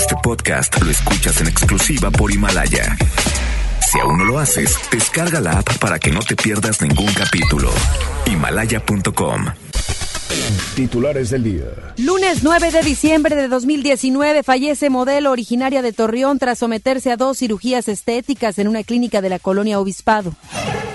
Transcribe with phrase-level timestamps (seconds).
[0.00, 2.96] Este podcast lo escuchas en exclusiva por Himalaya.
[3.86, 7.70] Si aún no lo haces, descarga la app para que no te pierdas ningún capítulo.
[8.24, 9.44] Himalaya.com.
[10.74, 11.66] Titulares del día.
[11.98, 17.36] Lunes 9 de diciembre de 2019 fallece modelo originaria de Torreón tras someterse a dos
[17.36, 20.34] cirugías estéticas en una clínica de la colonia Obispado.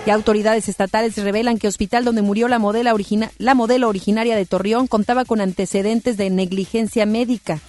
[0.07, 5.41] Y autoridades estatales revelan que hospital donde murió la, modelo originaria de Torreón contaba con
[5.41, 7.59] antecedentes de negligencia médica.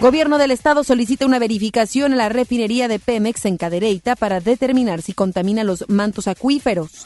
[0.00, 5.02] Gobierno del Estado solicita una verificación en la refinería de Pemex en Cadereyta para determinar
[5.02, 7.04] si contamina los mantos acuíferos.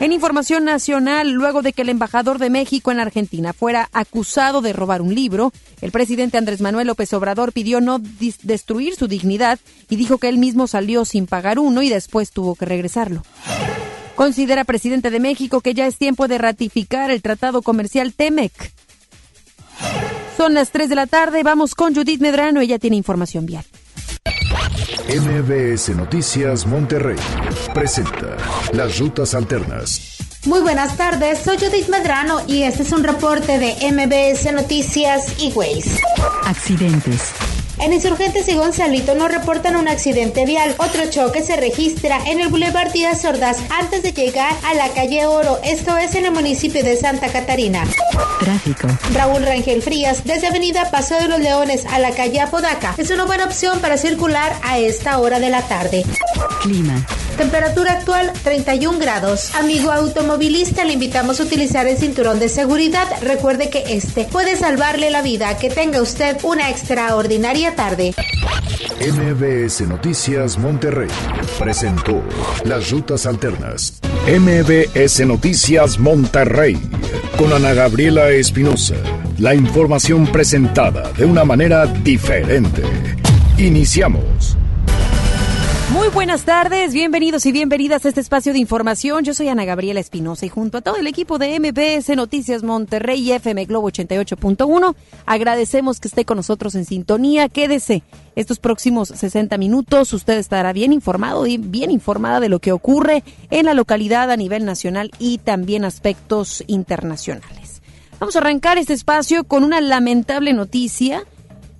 [0.00, 4.72] En información nacional, luego de que el embajador de México en Argentina fuera acusado de
[4.72, 8.00] robar un libro, el presidente Andrés Manuel López Obrador pidió no
[8.42, 12.56] destruir su dignidad y dijo que él mismo salió sin pagar uno y después tuvo
[12.56, 13.22] que regresarlo.
[14.16, 18.72] Considera presidente de México que ya es tiempo de ratificar el tratado comercial TEMEC.
[20.36, 23.64] Son las 3 de la tarde, vamos con Judith Medrano, ella tiene información vial.
[25.08, 27.16] MBS Noticias Monterrey
[27.72, 28.36] presenta
[28.72, 30.18] las rutas alternas.
[30.44, 35.52] Muy buenas tardes, soy Judith Medrano y este es un reporte de MBS Noticias y
[35.52, 36.00] Waze.
[36.44, 37.32] Accidentes.
[37.78, 40.74] En Insurgentes y Gonzalito no reportan un accidente vial.
[40.78, 45.26] Otro choque se registra en el Boulevard Díaz Sordas antes de llegar a la calle
[45.26, 45.60] Oro.
[45.62, 47.84] Esto es en el municipio de Santa Catarina.
[48.40, 48.88] Tráfico.
[49.12, 52.94] Raúl Rangel Frías, desde Avenida Paso de los Leones a la calle Apodaca.
[52.96, 56.04] Es una buena opción para circular a esta hora de la tarde.
[56.62, 57.06] Clima.
[57.36, 59.54] Temperatura actual 31 grados.
[59.54, 63.06] Amigo automovilista, le invitamos a utilizar el cinturón de seguridad.
[63.20, 65.58] Recuerde que este puede salvarle la vida.
[65.58, 68.14] Que tenga usted una extraordinaria tarde.
[69.00, 71.08] MBS Noticias Monterrey
[71.58, 72.22] presentó
[72.64, 74.00] las rutas alternas.
[74.26, 76.78] MBS Noticias Monterrey
[77.36, 78.96] con Ana Gabriela Espinosa.
[79.38, 82.82] La información presentada de una manera diferente.
[83.58, 84.56] Iniciamos.
[85.96, 89.24] Muy buenas tardes, bienvenidos y bienvenidas a este espacio de información.
[89.24, 93.18] Yo soy Ana Gabriela Espinosa y junto a todo el equipo de MBS Noticias Monterrey
[93.22, 97.48] y FM Globo 88.1, agradecemos que esté con nosotros en sintonía.
[97.48, 98.02] Quédese
[98.34, 100.12] estos próximos 60 minutos.
[100.12, 104.36] Usted estará bien informado y bien informada de lo que ocurre en la localidad a
[104.36, 107.80] nivel nacional y también aspectos internacionales.
[108.20, 111.24] Vamos a arrancar este espacio con una lamentable noticia.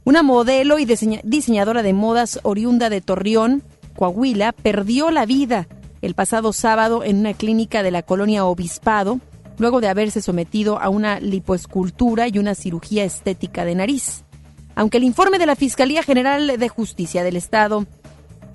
[0.04, 3.64] Una modelo y diseñadora de modas oriunda de Torreón,
[3.96, 5.66] Coahuila, perdió la vida
[6.02, 9.18] el pasado sábado en una clínica de la colonia Obispado,
[9.58, 14.24] luego de haberse sometido a una lipoescultura y una cirugía estética de nariz.
[14.74, 17.86] Aunque el informe de la Fiscalía General de Justicia del Estado,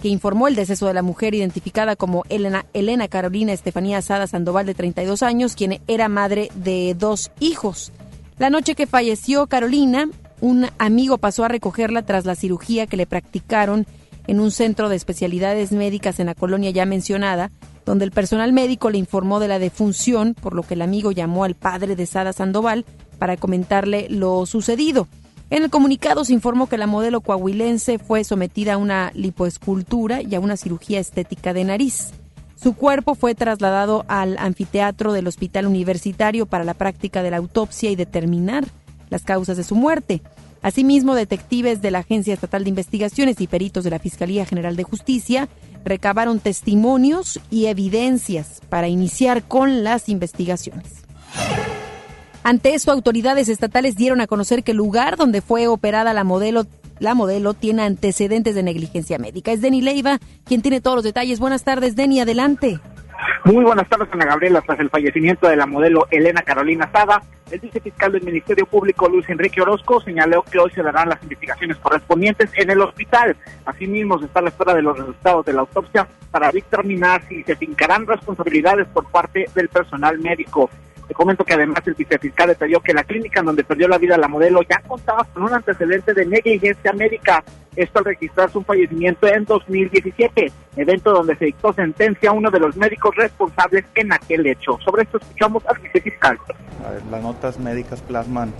[0.02, 4.66] que informó el deceso de la mujer identificada como Elena, Elena Carolina Estefanía Sada Sandoval,
[4.66, 7.91] de 32 años, quien era madre de dos hijos.
[8.38, 10.09] La noche que falleció Carolina,
[10.40, 13.85] un amigo pasó a recogerla tras la cirugía que le practicaron
[14.31, 17.52] en un centro de especialidades médicas en la colonia ya mencionada,
[17.86, 21.44] donde el personal médico le informó de la defunción, por lo que el amigo llamó
[21.44, 22.86] al padre de Sada Sandoval
[23.20, 25.09] para comentarle lo sucedido.
[25.50, 30.34] En el comunicado se informó que la modelo coahuilense fue sometida a una lipoescultura y
[30.34, 32.12] a una cirugía estética de nariz.
[32.56, 37.91] Su cuerpo fue trasladado al anfiteatro del Hospital Universitario para la práctica de la autopsia
[37.91, 38.64] y determinar
[39.09, 40.22] las causas de su muerte.
[40.62, 44.84] Asimismo, detectives de la Agencia Estatal de Investigaciones y peritos de la Fiscalía General de
[44.84, 45.50] Justicia
[45.84, 51.04] recabaron testimonios y evidencias para iniciar con las investigaciones.
[52.44, 56.66] Ante esto, autoridades estatales dieron a conocer que el lugar donde fue operada la modelo,
[57.00, 59.52] la modelo tiene antecedentes de negligencia médica.
[59.52, 61.40] Es Denny Leiva quien tiene todos los detalles.
[61.40, 62.80] Buenas tardes, Denny, adelante.
[63.44, 64.62] Muy buenas tardes, Ana Gabriela.
[64.62, 69.28] Tras el fallecimiento de la modelo Elena Carolina Sada, el vicefiscal del Ministerio Público, Luis
[69.30, 73.36] Enrique Orozco, señaló que hoy se darán las investigaciones correspondientes en el hospital.
[73.66, 77.44] Asimismo, se está a la espera de los resultados de la autopsia para determinar si
[77.44, 80.70] se fincarán responsabilidades por parte del personal médico.
[81.12, 84.18] Te comento que además el vicefiscal detalló que la clínica en donde perdió la vida
[84.18, 87.44] la modelo ya contaba con un antecedente de negligencia médica.
[87.76, 92.62] Esto al registrarse un fallecimiento en 2017, evento donde se dictó sentencia a uno de
[92.62, 94.80] los médicos responsables en aquel hecho.
[94.85, 96.38] Sobre esto escuchamos al vicefiscal.
[97.12, 98.53] Las notas médicas plasman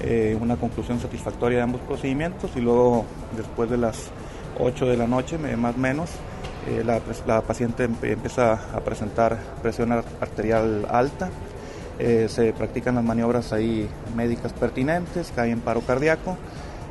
[0.00, 3.04] eh, una conclusión satisfactoria de ambos procedimientos y luego
[3.36, 4.10] después de las
[4.58, 6.10] 8 de la noche, más o menos,
[6.66, 11.30] eh, la paciente empieza a presentar presión arterial alta,
[11.98, 16.36] eh, se practican las maniobras ahí médicas pertinentes, cae en paro cardíaco,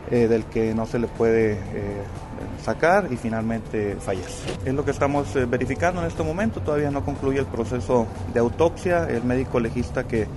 [0.10, 1.58] eh, del que no se le puede eh,
[2.64, 4.50] sacar y finalmente fallece.
[4.66, 9.08] Es lo que estamos verificando en este momento, todavía no concluye el proceso de autopsia,
[9.08, 10.28] el médico legista que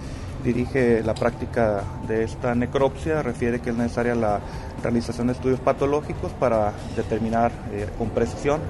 [0.45, 4.39] dirige la práctica de esta necropsia refiere que es necesaria la
[4.83, 7.51] realización de estudios patológicos para determinar
[7.99, 8.61] con precisión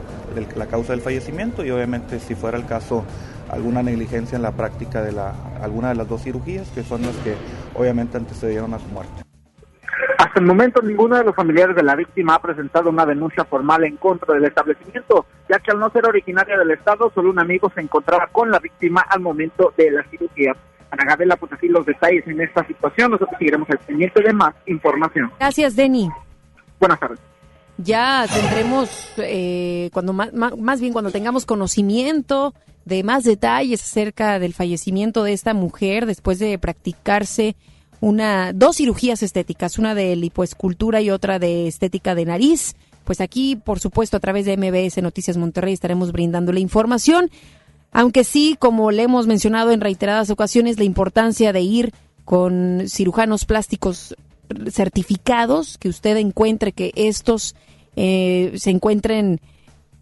[0.56, 3.04] la causa del fallecimiento y obviamente si fuera el caso
[3.50, 7.16] alguna negligencia en la práctica de la, alguna de las dos cirugías que son las
[7.16, 7.34] que
[7.74, 9.22] obviamente antecedieron a su muerte.
[10.18, 13.84] Hasta el momento ninguno de los familiares de la víctima ha presentado una denuncia formal
[13.84, 17.70] en contra del establecimiento, ya que al no ser originaria del estado, solo un amigo
[17.74, 20.56] se encontraba con la víctima al momento de la cirugía.
[20.90, 23.12] Ana Gabriela, pues así los detalles en esta situación.
[23.12, 25.30] Nosotros seguiremos al pendiente de más información.
[25.38, 26.08] Gracias, Denny.
[26.80, 27.20] Buenas tardes.
[27.76, 32.54] Ya tendremos, eh, cuando más, más bien cuando tengamos conocimiento
[32.88, 37.54] de más detalles acerca del fallecimiento de esta mujer después de practicarse
[38.00, 42.74] una dos cirugías estéticas, una de lipoescultura y otra de estética de nariz.
[43.04, 47.30] Pues aquí, por supuesto, a través de MBS Noticias Monterrey estaremos brindando la información,
[47.92, 51.92] aunque sí, como le hemos mencionado en reiteradas ocasiones, la importancia de ir
[52.24, 54.14] con cirujanos plásticos
[54.70, 57.54] certificados, que usted encuentre que estos
[57.96, 59.40] eh, se encuentren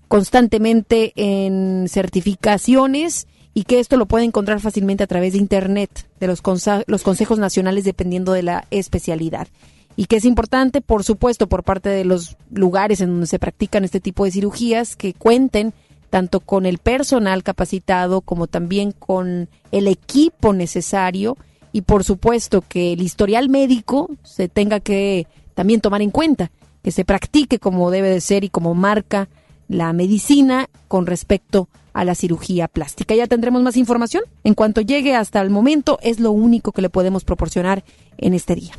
[0.09, 6.27] constantemente en certificaciones y que esto lo puede encontrar fácilmente a través de Internet, de
[6.27, 6.43] los,
[6.87, 9.49] los consejos nacionales dependiendo de la especialidad.
[9.97, 13.83] Y que es importante, por supuesto, por parte de los lugares en donde se practican
[13.83, 15.73] este tipo de cirugías, que cuenten
[16.11, 21.37] tanto con el personal capacitado como también con el equipo necesario
[21.73, 26.51] y por supuesto que el historial médico se tenga que también tomar en cuenta,
[26.83, 29.29] que se practique como debe de ser y como marca
[29.69, 33.15] la medicina con respecto a la cirugía plástica.
[33.15, 34.25] Ya tendremos más información.
[34.45, 37.85] En cuanto llegue hasta el momento, es lo único que le podemos proporcionar
[38.19, 38.75] en este día.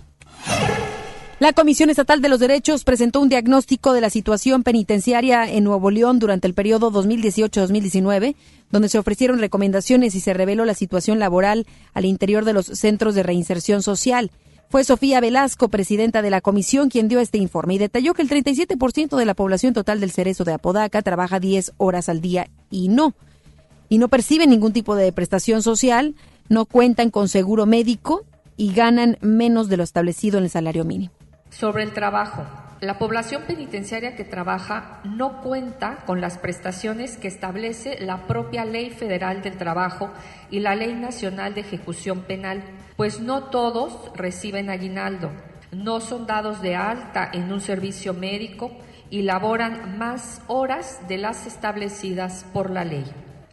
[1.40, 5.92] La Comisión Estatal de los Derechos presentó un diagnóstico de la situación penitenciaria en Nuevo
[5.92, 8.36] León durante el periodo 2018-2019,
[8.72, 13.14] donde se ofrecieron recomendaciones y se reveló la situación laboral al interior de los centros
[13.14, 14.32] de reinserción social.
[14.70, 18.30] Fue Sofía Velasco, presidenta de la comisión, quien dio este informe y detalló que el
[18.30, 22.90] 37% de la población total del Cerezo de Apodaca trabaja 10 horas al día y
[22.90, 23.14] no,
[23.88, 26.16] y no perciben ningún tipo de prestación social,
[26.50, 28.26] no cuentan con seguro médico
[28.58, 31.14] y ganan menos de lo establecido en el salario mínimo.
[31.50, 32.44] Sobre el trabajo.
[32.80, 38.92] La población penitenciaria que trabaja no cuenta con las prestaciones que establece la propia Ley
[38.92, 40.12] Federal del Trabajo
[40.52, 42.62] y la Ley Nacional de Ejecución Penal,
[42.96, 45.32] pues no todos reciben aguinaldo,
[45.72, 48.72] no son dados de alta en un servicio médico
[49.10, 53.06] y laboran más horas de las establecidas por la ley.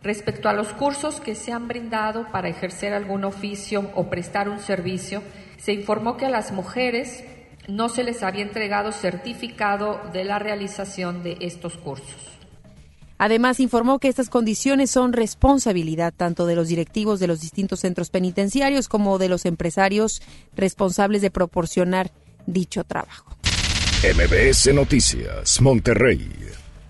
[0.03, 4.59] Respecto a los cursos que se han brindado para ejercer algún oficio o prestar un
[4.59, 5.23] servicio,
[5.56, 7.25] se informó que a las mujeres
[7.69, 12.34] no se les había entregado certificado de la realización de estos cursos.
[13.16, 18.11] Además, informó que estas condiciones son responsabilidad tanto de los directivos de los distintos centros
[18.11, 20.20] penitenciarios como de los empresarios
[20.56, 22.11] responsables de proporcionar
[22.46, 23.37] dicho trabajo.
[24.02, 26.28] MBS Noticias, Monterrey.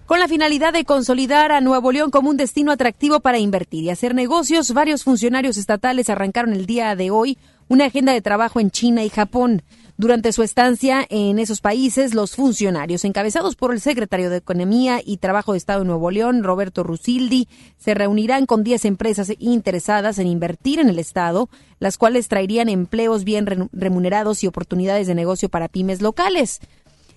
[0.07, 3.91] Con la finalidad de consolidar a Nuevo León como un destino atractivo para invertir y
[3.91, 7.39] hacer negocios, varios funcionarios estatales arrancaron el día de hoy
[7.69, 9.63] una agenda de trabajo en China y Japón.
[9.97, 15.19] Durante su estancia en esos países, los funcionarios encabezados por el secretario de Economía y
[15.19, 17.47] Trabajo de Estado de Nuevo León, Roberto Rusildi,
[17.79, 23.23] se reunirán con 10 empresas interesadas en invertir en el Estado, las cuales traerían empleos
[23.23, 26.61] bien remunerados y oportunidades de negocio para pymes locales.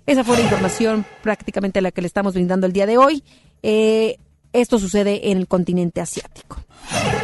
[0.05, 3.23] Esa fue la información prácticamente la que le estamos brindando el día de hoy.
[3.63, 4.19] Eh,
[4.61, 6.57] esto sucede en el continente asiático.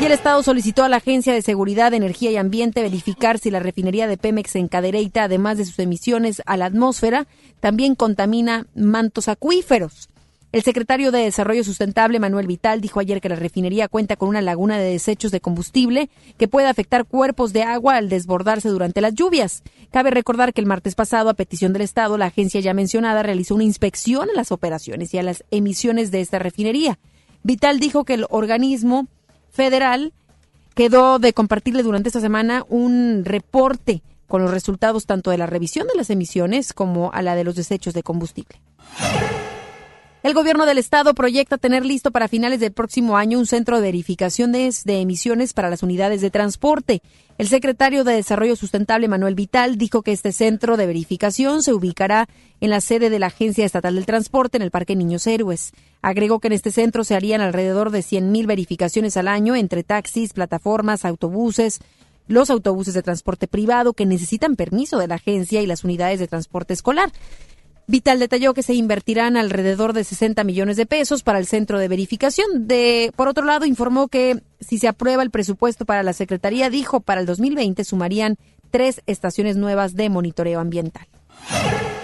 [0.02, 3.60] Y el Estado solicitó a la Agencia de Seguridad, Energía y Ambiente verificar si la
[3.60, 7.28] refinería de Pemex en Cadereyta, además de sus emisiones a la atmósfera,
[7.60, 10.10] también contamina mantos acuíferos.
[10.54, 14.40] El secretario de Desarrollo Sustentable, Manuel Vital, dijo ayer que la refinería cuenta con una
[14.40, 19.16] laguna de desechos de combustible que puede afectar cuerpos de agua al desbordarse durante las
[19.16, 19.64] lluvias.
[19.90, 23.56] Cabe recordar que el martes pasado, a petición del Estado, la agencia ya mencionada realizó
[23.56, 27.00] una inspección a las operaciones y a las emisiones de esta refinería.
[27.44, 29.08] Vital dijo que el organismo
[29.52, 30.14] federal
[30.76, 35.88] quedó de compartirle durante esta semana un reporte con los resultados tanto de la revisión
[35.88, 38.60] de las emisiones como a la de los desechos de combustible.
[40.24, 43.82] El gobierno del estado proyecta tener listo para finales del próximo año un centro de
[43.82, 47.02] verificación de, emisiones para las unidades de transporte.
[47.38, 52.30] El secretario de Desarrollo Sustentable, Manuel Vital, dijo que este centro de verificación se ubicará
[52.62, 55.74] en la sede de la Agencia Estatal del Transporte en el Parque Niños Héroes.
[56.02, 60.32] Agregó que en este centro se harían alrededor de 100.000 verificaciones al año entre taxis,
[60.32, 61.82] plataformas, autobuses,
[62.30, 66.28] los autobuses de transporte privado que necesitan permiso de la agencia y las unidades de
[66.30, 67.12] transporte escolar.
[67.86, 71.90] Vital detalló que se invertirán alrededor de 60 millones de pesos para el centro de
[71.90, 72.68] verificación.
[72.68, 77.02] De, por otro lado, informó que si se aprueba el presupuesto para la Secretaría, dijo
[77.02, 78.38] para el 2020 sumarían
[78.72, 81.08] tres estaciones nuevas de monitoreo ambiental.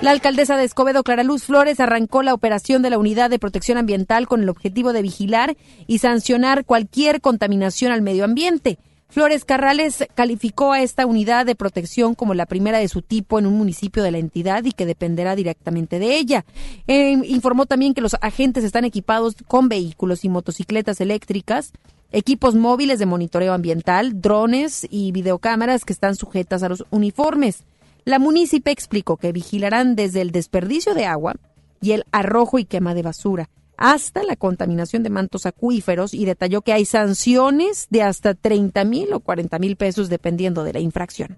[0.01, 3.77] La alcaldesa de Escobedo, Clara Luz Flores, arrancó la operación de la Unidad de Protección
[3.77, 5.57] Ambiental con el objetivo de vigilar
[5.87, 8.79] y sancionar cualquier contaminación al medio ambiente.
[9.11, 13.47] Flores Carrales calificó a esta unidad de protección como la primera de su tipo en
[13.47, 16.45] un municipio de la entidad y que dependerá directamente de ella.
[16.85, 21.73] Eh, informó también que los agentes están equipados con vehículos y motocicletas eléctricas,
[22.11, 27.63] equipos móviles de monitoreo ambiental, drones y videocámaras que están sujetas a los uniformes.
[28.05, 31.33] La municipio explicó que vigilarán desde el desperdicio de agua
[31.81, 33.49] y el arrojo y quema de basura
[33.79, 39.13] hasta la contaminación de mantos acuíferos y detalló que hay sanciones de hasta 30 mil
[39.13, 41.37] o 40 mil pesos dependiendo de la infracción.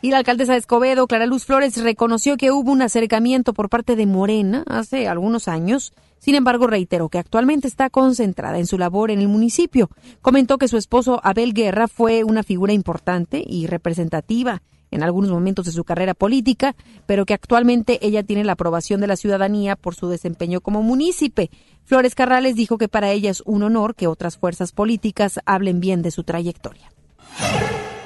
[0.00, 3.94] Y la alcaldesa de Escobedo, Clara Luz Flores, reconoció que hubo un acercamiento por parte
[3.94, 5.92] de Morena hace algunos años.
[6.18, 9.88] Sin embargo, reiteró que actualmente está concentrada en su labor en el municipio.
[10.20, 14.62] Comentó que su esposo Abel Guerra fue una figura importante y representativa
[14.92, 19.08] en algunos momentos de su carrera política, pero que actualmente ella tiene la aprobación de
[19.08, 21.50] la ciudadanía por su desempeño como munícipe.
[21.84, 26.02] Flores Carrales dijo que para ella es un honor que otras fuerzas políticas hablen bien
[26.02, 26.92] de su trayectoria.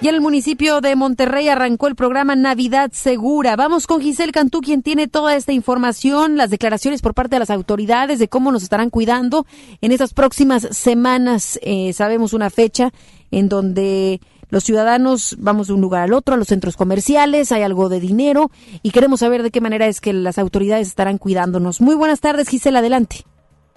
[0.01, 3.57] Y en el municipio de Monterrey arrancó el programa Navidad Segura.
[3.57, 7.51] Vamos con Giselle Cantú, quien tiene toda esta información, las declaraciones por parte de las
[7.51, 9.47] autoridades de cómo nos estarán cuidando
[9.81, 11.59] en estas próximas semanas.
[11.63, 12.93] Eh, sabemos una fecha
[13.31, 17.63] en donde los ciudadanos vamos de un lugar al otro, a los centros comerciales, hay
[17.63, 18.51] algo de dinero
[18.83, 21.81] y queremos saber de qué manera es que las autoridades estarán cuidándonos.
[21.81, 23.25] Muy buenas tardes, Gisela, adelante.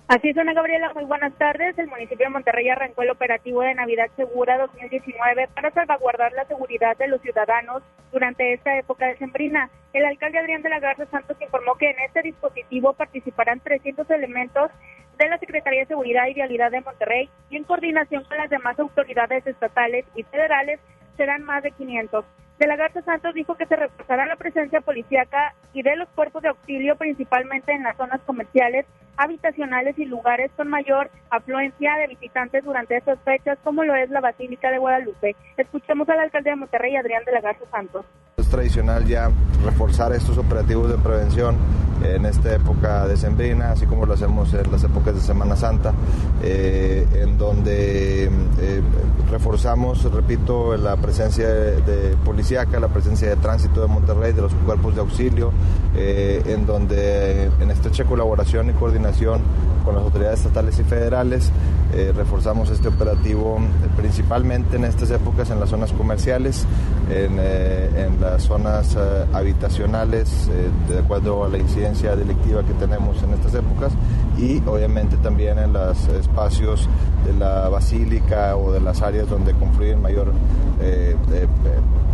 [0.10, 1.78] Así es, Ana Gabriela, muy buenas tardes.
[1.78, 6.98] El municipio de Monterrey arrancó el operativo de Navidad Segura 2019 para salvaguardar la seguridad
[6.98, 9.70] de los ciudadanos durante esta época de sembrina.
[9.94, 14.72] El alcalde Adrián de la Garza Santos informó que en este dispositivo participarán 300 elementos
[15.26, 18.80] de la Secretaría de Seguridad y Vialidad de Monterrey y en coordinación con las demás
[18.80, 20.80] autoridades estatales y federales
[21.18, 22.26] serán más de 500.
[22.60, 26.44] De la Garza Santos dijo que se reforzará la presencia policíaca y de los cuerpos
[26.44, 28.86] de auxilio principalmente en las zonas comerciales,
[29.16, 34.20] habitacionales y lugares con mayor afluencia de visitantes durante estas fechas, como lo es la
[34.20, 35.38] Basílica de Guadalupe.
[35.56, 38.06] Escuchemos al alcalde de Monterrey, Adrián de la Garza Santos.
[38.36, 39.30] Es tradicional ya
[39.64, 41.56] reforzar estos operativos de prevención
[42.04, 45.94] en esta época de sembrina, así como lo hacemos en las épocas de Semana Santa,
[46.42, 48.82] eh, en donde eh,
[49.30, 52.16] reforzamos, repito, la presencia de,
[52.50, 55.52] la presencia de tránsito de Monterrey, de los cuerpos de auxilio,
[55.96, 59.42] eh, en donde en estrecha colaboración y coordinación
[59.86, 61.52] con las autoridades estatales y federales
[62.16, 63.58] reforzamos este operativo
[63.98, 66.66] principalmente en estas épocas en las zonas comerciales,
[67.10, 68.96] en, en las zonas
[69.34, 70.50] habitacionales,
[70.88, 73.92] de acuerdo a la incidencia delictiva que tenemos en estas épocas
[74.38, 76.88] y obviamente también en los espacios
[77.26, 80.32] de la basílica o de las áreas donde confluyen mayor
[80.82, 81.48] eh, eh,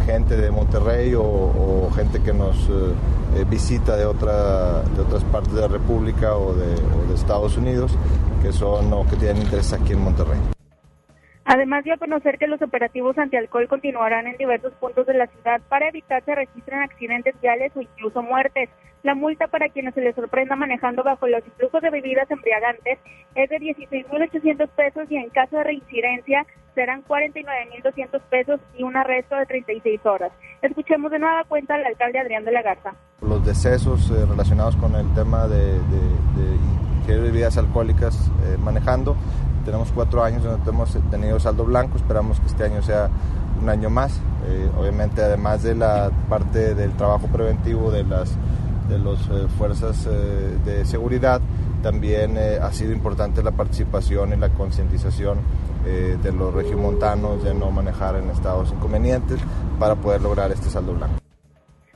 [0.05, 5.61] gente de Monterrey o, gente que nos eh, visita de, otra, de otras partes de
[5.61, 7.97] la República o de, o de Estados Unidos
[8.41, 10.39] que son o que tienen interés aquí en Monterrey.
[11.45, 15.61] Además dio a conocer que los operativos antialcohol continuarán en diversos puntos de la ciudad
[15.69, 18.69] para evitar que se registren accidentes viales o incluso muertes.
[19.03, 22.97] La multa para quienes se les sorprenda manejando bajo los influjos de bebidas embriagantes
[23.35, 29.35] es de 16.800 pesos y en caso de reincidencia serán 49.200 pesos y un arresto
[29.35, 30.31] de 36 horas.
[30.61, 32.93] Escuchemos de nueva cuenta al alcalde Adrián de la Garza.
[33.21, 35.79] Los decesos eh, relacionados con el tema de,
[37.07, 39.15] de, bebidas alcohólicas eh, manejando
[39.65, 43.09] tenemos cuatro años donde hemos tenido saldo blanco, esperamos que este año sea
[43.59, 44.21] un año más.
[44.47, 48.37] Eh, obviamente, además de la parte del trabajo preventivo de las
[48.87, 51.41] de las eh, fuerzas eh, de seguridad,
[51.81, 55.39] también ha sido importante la participación y la concientización
[55.85, 59.39] de los regiomontanos de no manejar en estados inconvenientes
[59.79, 61.15] para poder lograr este saldo blanco.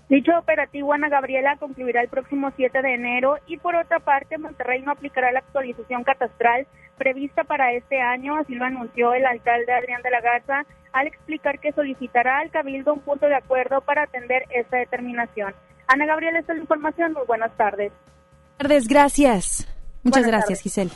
[0.10, 4.82] Dicho operativo, Ana Gabriela, concluirá el próximo 7 de enero y por otra parte, Monterrey
[4.82, 6.66] no aplicará la actualización catastral
[6.98, 11.60] prevista para este año, así lo anunció el alcalde Adrián de la Garza al explicar
[11.60, 15.54] que solicitará al Cabildo un punto de acuerdo para atender esta determinación.
[15.88, 17.14] Ana Gabriela, esta es la información.
[17.14, 17.92] Muy buenas tardes.
[17.92, 19.68] Buenas tardes, gracias.
[20.04, 20.92] Muchas gracias, Giselle.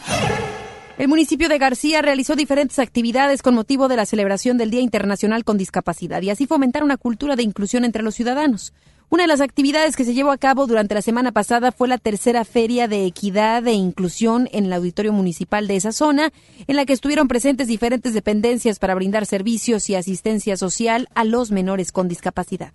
[0.96, 5.44] El municipio de García realizó diferentes actividades con motivo de la celebración del Día Internacional
[5.44, 8.74] con Discapacidad y así fomentar una cultura de inclusión entre los ciudadanos.
[9.10, 11.98] Una de las actividades que se llevó a cabo durante la semana pasada fue la
[11.98, 16.32] tercera Feria de Equidad e Inclusión en el Auditorio Municipal de esa zona,
[16.68, 21.50] en la que estuvieron presentes diferentes dependencias para brindar servicios y asistencia social a los
[21.50, 22.72] menores con discapacidad.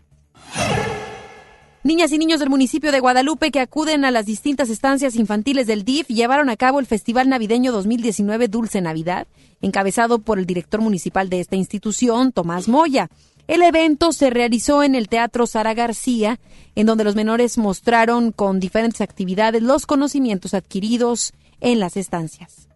[1.85, 5.85] Niñas y niños del municipio de Guadalupe que acuden a las distintas estancias infantiles del
[5.85, 9.29] DIF llevaron a cabo el Festival Navideño 2019 Dulce Navidad,
[9.63, 13.11] encabezado por el director municipal de esta institución, Tomás Moya.
[13.47, 16.41] El evento se realizó en el Teatro Sara García,
[16.75, 22.69] en donde los menores mostraron con diferentes actividades los conocimientos adquiridos en las estancias.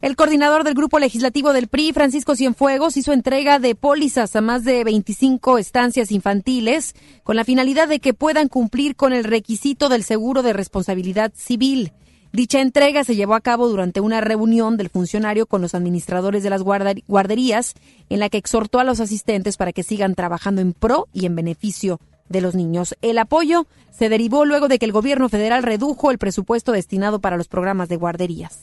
[0.00, 4.62] El coordinador del grupo legislativo del PRI, Francisco Cienfuegos, hizo entrega de pólizas a más
[4.62, 10.04] de 25 estancias infantiles con la finalidad de que puedan cumplir con el requisito del
[10.04, 11.92] seguro de responsabilidad civil.
[12.32, 16.50] Dicha entrega se llevó a cabo durante una reunión del funcionario con los administradores de
[16.50, 17.74] las guarderías,
[18.08, 21.34] en la que exhortó a los asistentes para que sigan trabajando en pro y en
[21.34, 22.94] beneficio de los niños.
[23.02, 27.36] El apoyo se derivó luego de que el gobierno federal redujo el presupuesto destinado para
[27.36, 28.60] los programas de guarderías.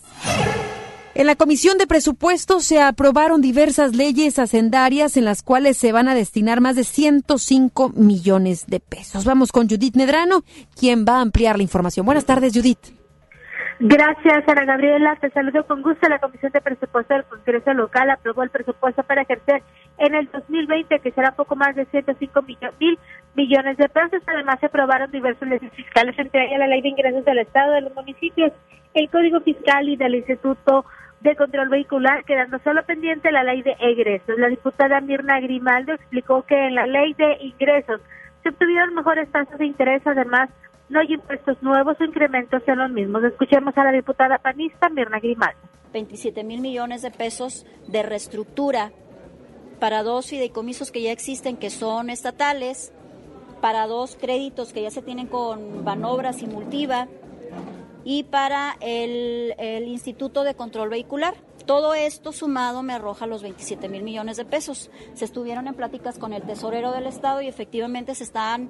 [1.18, 6.10] En la Comisión de Presupuestos se aprobaron diversas leyes hacendarias en las cuales se van
[6.10, 9.24] a destinar más de 105 millones de pesos.
[9.24, 10.42] Vamos con Judith Medrano,
[10.78, 12.06] quien va a ampliar la información.
[12.06, 12.92] Buenas tardes, Judith.
[13.80, 15.16] Gracias, Ana Gabriela.
[15.22, 16.06] Te saludo con gusto.
[16.10, 19.64] La Comisión de Presupuesto del Congreso Local aprobó el presupuesto para ejercer
[20.00, 23.00] en el 2020, que será poco más de 105 mil
[23.36, 24.22] millones de pesos.
[24.28, 27.82] Además, se aprobaron diversas leyes fiscales, entre ellas la Ley de Ingresos del Estado de
[27.82, 28.52] los Municipios,
[28.94, 30.86] el Código Fiscal y del Instituto
[31.30, 34.38] de control vehicular, quedando solo pendiente la ley de egresos.
[34.38, 38.02] La diputada Mirna Grimaldo explicó que en la ley de ingresos
[38.44, 40.50] se obtuvieron mejores tasas de interés, además
[40.90, 43.24] no hay impuestos nuevos o incrementos en los mismos.
[43.24, 45.60] Escuchemos a la diputada panista Mirna Grimaldo.
[45.94, 48.92] 27 mil millones de pesos de reestructura
[49.80, 52.94] para dos fideicomisos que ya existen, que son estatales,
[53.62, 57.08] para dos créditos que ya se tienen con Banobras y Multiva,
[58.06, 59.54] y para el,
[59.88, 61.36] Instituto de Control Vehicular.
[61.66, 64.92] Todo esto sumado me arroja los 27 mil millones de pesos.
[65.16, 68.70] Se estuvieron en pláticas con el tesorero del Estado y efectivamente se están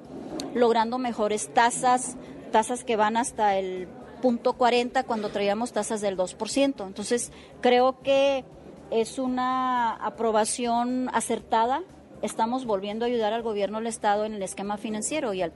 [0.54, 2.16] logrando mejores tasas,
[2.50, 3.86] tasas que van hasta el
[4.22, 6.86] punto 40 cuando traíamos tasas del 2%.
[6.86, 8.46] Entonces, creo que
[8.90, 11.82] es una aprobación acertada.
[12.22, 15.52] Estamos volviendo a ayudar al gobierno del Estado en el esquema financiero y al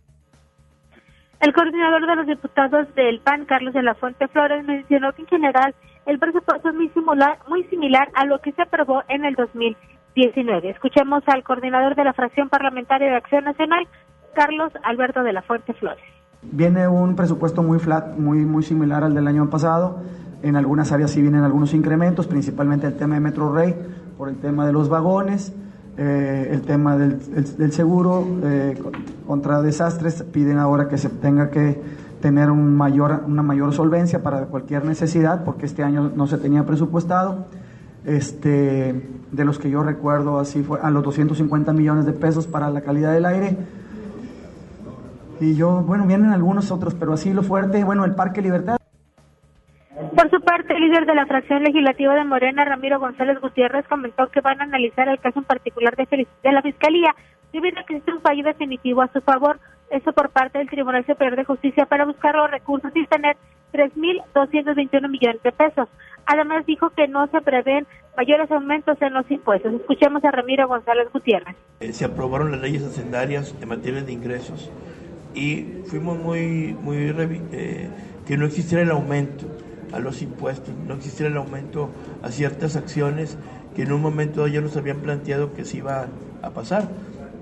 [1.40, 5.28] el coordinador de los diputados del PAN, Carlos de la Fuente Flores, mencionó que en
[5.28, 5.74] general
[6.06, 10.70] el presupuesto es muy similar, muy similar a lo que se aprobó en el 2019.
[10.70, 13.88] Escuchemos al coordinador de la fracción parlamentaria de Acción Nacional,
[14.34, 16.04] Carlos Alberto de la Fuente Flores.
[16.42, 20.02] Viene un presupuesto muy flat, muy, muy similar al del año pasado.
[20.42, 23.74] En algunas áreas sí vienen algunos incrementos, principalmente el tema de Metro Rey,
[24.16, 25.54] por el tema de los vagones.
[26.02, 27.18] Eh, el tema del,
[27.58, 28.74] del seguro eh,
[29.26, 31.78] contra desastres, piden ahora que se tenga que
[32.22, 36.64] tener un mayor, una mayor solvencia para cualquier necesidad, porque este año no se tenía
[36.64, 37.48] presupuestado.
[38.06, 42.70] Este, de los que yo recuerdo, así fue a los 250 millones de pesos para
[42.70, 43.58] la calidad del aire.
[45.38, 48.79] Y yo, bueno, vienen algunos otros, pero así lo fuerte, bueno, el Parque Libertad.
[50.14, 54.28] Por su parte, el líder de la fracción legislativa de Morena, Ramiro González Gutiérrez, comentó
[54.28, 57.14] que van a analizar el caso en particular de, la Fiscalía,
[57.52, 59.58] debido a que existe un fallo definitivo a su favor,
[59.90, 63.36] eso por parte del Tribunal Superior de Justicia para buscar los recursos y tener
[63.72, 65.88] 3.221 millones de pesos.
[66.26, 67.86] Además, dijo que no se prevén
[68.16, 69.72] mayores aumentos en los impuestos.
[69.74, 71.56] Escuchemos a Ramiro González Gutiérrez.
[71.80, 74.70] Eh, se aprobaron las leyes hacendarias en materia de ingresos
[75.34, 77.14] y fuimos muy, muy
[77.52, 77.88] eh,
[78.26, 79.46] que no existiera el aumento
[79.92, 81.90] a los impuestos, no existiera el aumento
[82.22, 83.36] a ciertas acciones
[83.74, 86.06] que en un momento ya nos habían planteado que se iba
[86.42, 86.88] a pasar.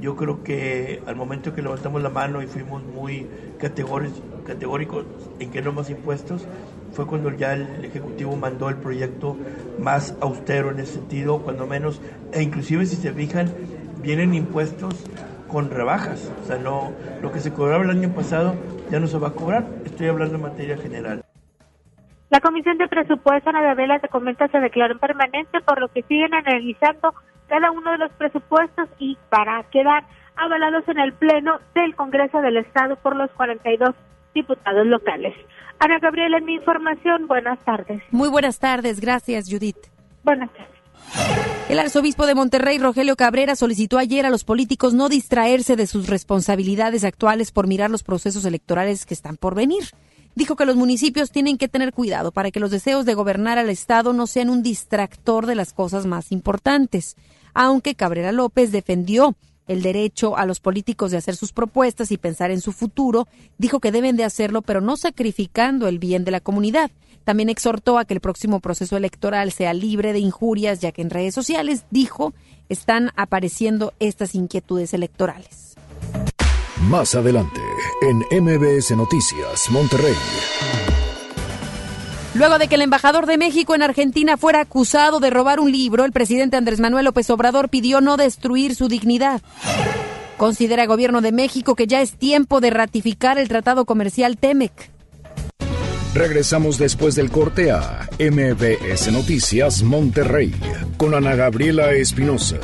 [0.01, 3.27] Yo creo que al momento que levantamos la mano y fuimos muy
[3.59, 5.05] categóricos
[5.41, 6.47] en que no más impuestos,
[6.93, 9.37] fue cuando ya el Ejecutivo mandó el proyecto
[9.79, 12.01] más austero en ese sentido, cuando menos,
[12.33, 13.53] e inclusive si se fijan,
[14.01, 14.95] vienen impuestos
[15.49, 18.55] con rebajas, o sea, no, lo que se cobraba el año pasado
[18.91, 21.25] ya no se va a cobrar, estoy hablando en materia general.
[22.31, 26.03] La Comisión de Presupuesto, Ana Vela, se comenta, se declaró en permanente, por lo que
[26.03, 27.15] siguen analizando
[27.49, 30.05] cada uno de los presupuestos y para quedar
[30.37, 33.95] avalados en el Pleno del Congreso del Estado por los 42
[34.35, 35.35] diputados locales.
[35.79, 38.03] Ana Gabriela, en mi información, buenas tardes.
[38.11, 39.79] Muy buenas tardes, gracias Judith.
[40.23, 40.79] Buenas tardes.
[41.71, 46.09] El arzobispo de Monterrey, Rogelio Cabrera, solicitó ayer a los políticos no distraerse de sus
[46.09, 49.85] responsabilidades actuales por mirar los procesos electorales que están por venir
[50.35, 53.71] dijo que los municipios tienen que tener cuidado para que los deseos de gobernar al
[53.71, 57.17] Estado no sean un distractor de las cosas más importantes,
[57.55, 59.37] aunque Cabrera López defendió
[59.69, 63.81] el derecho a los políticos de hacer sus propuestas y pensar en su futuro, dijo
[63.81, 66.91] que deben de hacerlo, pero no sacrificando el bien de la comunidad.
[67.25, 71.11] También exhortó a que el próximo proceso electoral sea libre de injurias, ya que en
[71.11, 72.33] redes sociales, dijo,
[72.71, 75.68] están apareciendo estas inquietudes electorales.
[76.87, 77.61] Más adelante,
[78.03, 80.15] en MBS Noticias, Monterrey.
[82.35, 86.05] Luego de que el embajador de México en Argentina fuera acusado de robar un libro,
[86.05, 89.43] el presidente Andrés Manuel López Obrador pidió no destruir su dignidad.
[90.37, 94.91] Considera el gobierno de México que ya es tiempo de ratificar el tratado comercial TEMEC.
[96.15, 100.55] Regresamos después del corte a MBS Noticias Monterrey
[100.97, 102.59] con Ana Gabriela Espinosa.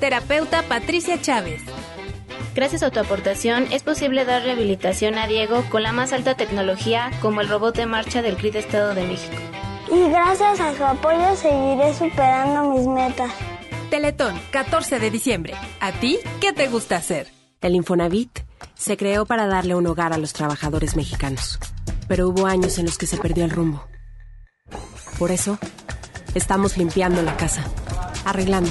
[0.00, 1.62] Terapeuta Patricia Chávez.
[2.54, 7.10] Gracias a tu aportación es posible dar rehabilitación a Diego con la más alta tecnología
[7.20, 9.36] como el robot de marcha del CRID Estado de México.
[9.92, 13.30] Y gracias a su apoyo seguiré superando mis metas.
[13.90, 15.54] Teletón, 14 de diciembre.
[15.80, 17.28] ¿A ti qué te gusta hacer?
[17.60, 18.40] El Infonavit
[18.74, 21.58] se creó para darle un hogar a los trabajadores mexicanos,
[22.08, 23.84] pero hubo años en los que se perdió el rumbo.
[25.18, 25.58] Por eso,
[26.34, 27.64] estamos limpiando la casa,
[28.24, 28.70] arreglando,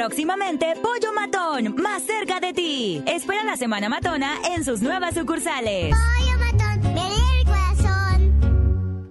[0.00, 3.02] Próximamente, Pollo Matón, más cerca de ti.
[3.06, 5.94] Espera la Semana Matona en sus nuevas sucursales.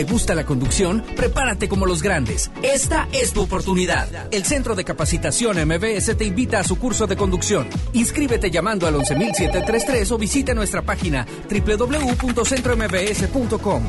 [0.00, 1.04] ¿Te gusta la conducción?
[1.14, 2.50] Prepárate como los grandes.
[2.62, 4.08] Esta es tu oportunidad.
[4.30, 7.68] El Centro de Capacitación MBS te invita a su curso de conducción.
[7.92, 13.82] Inscríbete llamando al 11733 o visita nuestra página www.centrombs.com.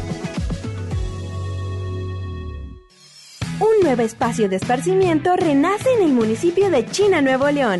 [3.62, 7.80] Un nuevo espacio de esparcimiento renace en el municipio de China, Nuevo León.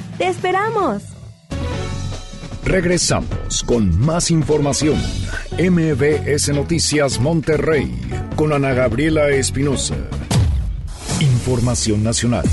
[0.17, 1.03] ¡Te esperamos!
[2.63, 4.97] Regresamos con más información.
[5.59, 7.91] MBS Noticias Monterrey
[8.35, 9.95] con Ana Gabriela Espinosa.
[11.19, 12.45] Información nacional.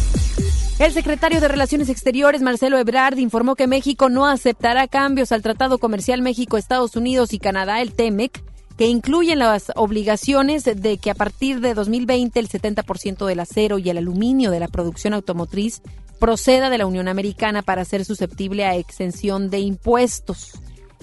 [0.78, 5.78] El secretario de Relaciones Exteriores, Marcelo Ebrard, informó que México no aceptará cambios al Tratado
[5.78, 8.42] Comercial México-Estados Unidos y Canadá, el TEMEC,
[8.76, 13.90] que incluyen las obligaciones de que a partir de 2020 el 70% del acero y
[13.90, 15.82] el aluminio de la producción automotriz
[16.18, 20.52] proceda de la Unión Americana para ser susceptible a exención de impuestos.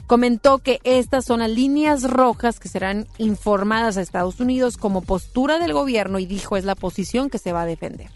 [0.08, 5.58] Comentó que estas son las líneas rojas que serán informadas a Estados Unidos como postura
[5.58, 8.10] del gobierno y dijo es la posición que se va a defender.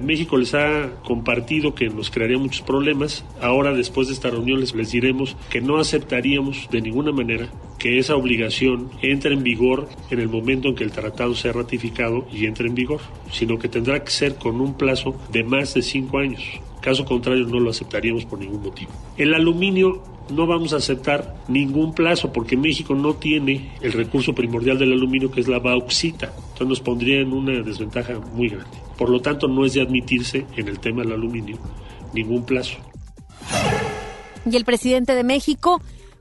[0.00, 3.24] México les ha compartido que nos crearía muchos problemas.
[3.40, 8.16] Ahora, después de esta reunión, les, diremos que no aceptaríamos de ninguna manera que esa
[8.16, 12.68] obligación entre en vigor en el momento en que el tratado sea ratificado y entre
[12.68, 16.42] en vigor, sino que tendrá que ser con un plazo de más de cinco años.
[16.80, 18.90] Caso contrario, no lo aceptaríamos por ningún motivo.
[19.16, 24.78] El aluminio no vamos a aceptar ningún plazo porque México no tiene el recurso primordial
[24.78, 26.26] del aluminio que es la bauxita.
[26.26, 28.78] Entonces nos pondría en una desventaja muy grande.
[28.96, 31.58] Por lo tanto, no es de admitirse en el tema del aluminio
[32.12, 32.76] ningún plazo.
[34.50, 35.80] Y el presidente de México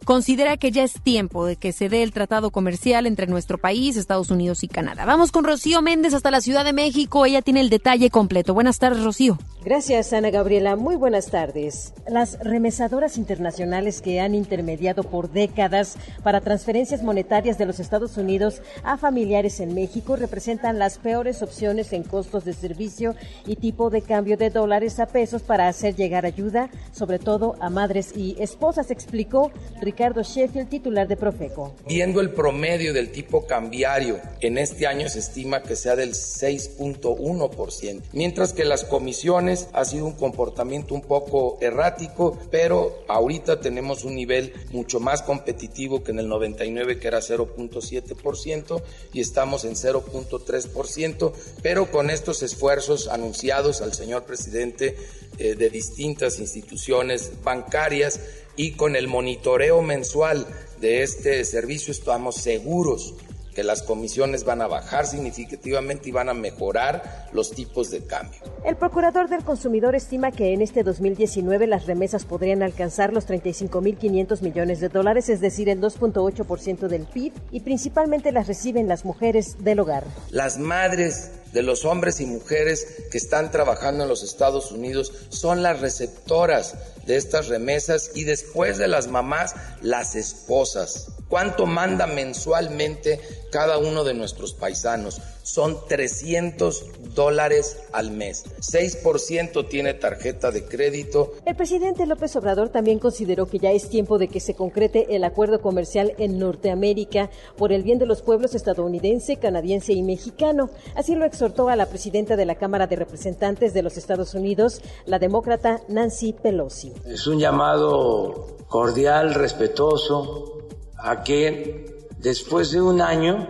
[0.10, 3.95] considera que ya es tiempo de que se dé el tratado comercial entre nuestro país,
[3.95, 5.06] Estados Unidos y Canadá.
[5.06, 7.28] Vamos con Rocío Méndez hasta la Ciudad de México.
[7.28, 8.56] Ella tiene el detalle completo.
[8.56, 9.38] Buenas tardes, Rocío.
[9.63, 10.76] Gracias, Ana Gabriela.
[10.76, 11.93] Muy buenas tardes.
[12.08, 18.63] Las remesadoras internacionales que han intermediado por décadas para transferencias monetarias de los Estados Unidos
[18.84, 23.13] a familiares en México representan las peores opciones en costos de servicio
[23.45, 27.69] y tipo de cambio de dólares a pesos para hacer llegar ayuda, sobre todo a
[27.69, 31.75] madres y esposas, explicó Ricardo Sheffield, titular de Profeco.
[31.85, 38.01] Viendo el promedio del tipo cambiario, en este año se estima que sea del 6.1%,
[38.13, 44.15] mientras que las comisiones ha sido un comportamiento un poco errático, pero ahorita tenemos un
[44.15, 48.81] nivel mucho más competitivo que en el 99 que era 0.7%
[49.12, 54.95] y estamos en 0.3%, pero con estos esfuerzos anunciados al señor presidente
[55.38, 58.19] eh, de distintas instituciones bancarias,
[58.60, 60.45] y con el monitoreo mensual
[60.82, 63.13] de este servicio estamos seguros
[63.56, 68.38] que las comisiones van a bajar significativamente y van a mejorar los tipos de cambio.
[68.65, 74.41] El procurador del consumidor estima que en este 2019 las remesas podrían alcanzar los 35.500
[74.41, 79.63] millones de dólares, es decir, el 2.8% del PIB, y principalmente las reciben las mujeres
[79.63, 80.04] del hogar.
[80.32, 85.63] Las madres de los hombres y mujeres que están trabajando en los Estados Unidos son
[85.63, 86.76] las receptoras
[87.10, 91.08] de estas remesas y después de las mamás, las esposas.
[91.28, 93.19] ¿Cuánto manda mensualmente
[93.52, 95.19] cada uno de nuestros paisanos?
[95.41, 98.45] Son 300 dólares al mes.
[98.62, 101.34] 6% tiene tarjeta de crédito.
[101.45, 105.24] El presidente López Obrador también consideró que ya es tiempo de que se concrete el
[105.24, 110.69] acuerdo comercial en Norteamérica por el bien de los pueblos estadounidense, canadiense y mexicano.
[110.95, 114.82] Así lo exhortó a la presidenta de la Cámara de Representantes de los Estados Unidos,
[115.08, 116.93] la demócrata Nancy Pelosi.
[117.05, 123.47] Es un llamado cordial, respetuoso a que después de un año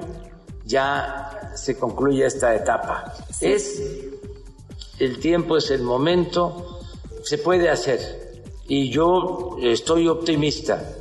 [0.65, 3.13] ya se concluya esta etapa.
[3.41, 3.81] Es
[4.99, 6.79] el tiempo, es el momento,
[7.23, 8.43] se puede hacer.
[8.67, 10.95] Y yo estoy optimista,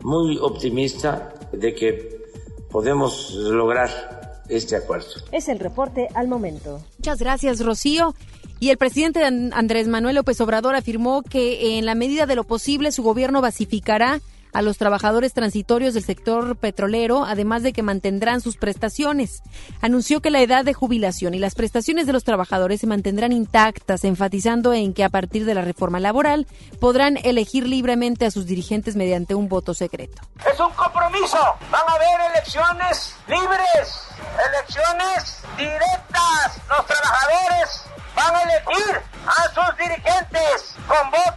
[0.00, 2.24] muy optimista de que
[2.70, 4.15] podemos lograr
[4.48, 5.06] este acuerdo.
[5.32, 6.82] Es el reporte al momento.
[6.98, 8.14] Muchas gracias, Rocío.
[8.58, 12.90] Y el presidente Andrés Manuel López Obrador afirmó que en la medida de lo posible
[12.90, 14.20] su gobierno basificará
[14.52, 19.42] a los trabajadores transitorios del sector petrolero, además de que mantendrán sus prestaciones.
[19.80, 24.04] Anunció que la edad de jubilación y las prestaciones de los trabajadores se mantendrán intactas,
[24.04, 26.46] enfatizando en que a partir de la reforma laboral
[26.80, 30.22] podrán elegir libremente a sus dirigentes mediante un voto secreto.
[30.50, 31.38] Es un compromiso.
[31.70, 34.08] Van a haber elecciones libres,
[34.48, 36.60] elecciones directas.
[36.68, 41.35] Los trabajadores van a elegir a sus dirigentes con voto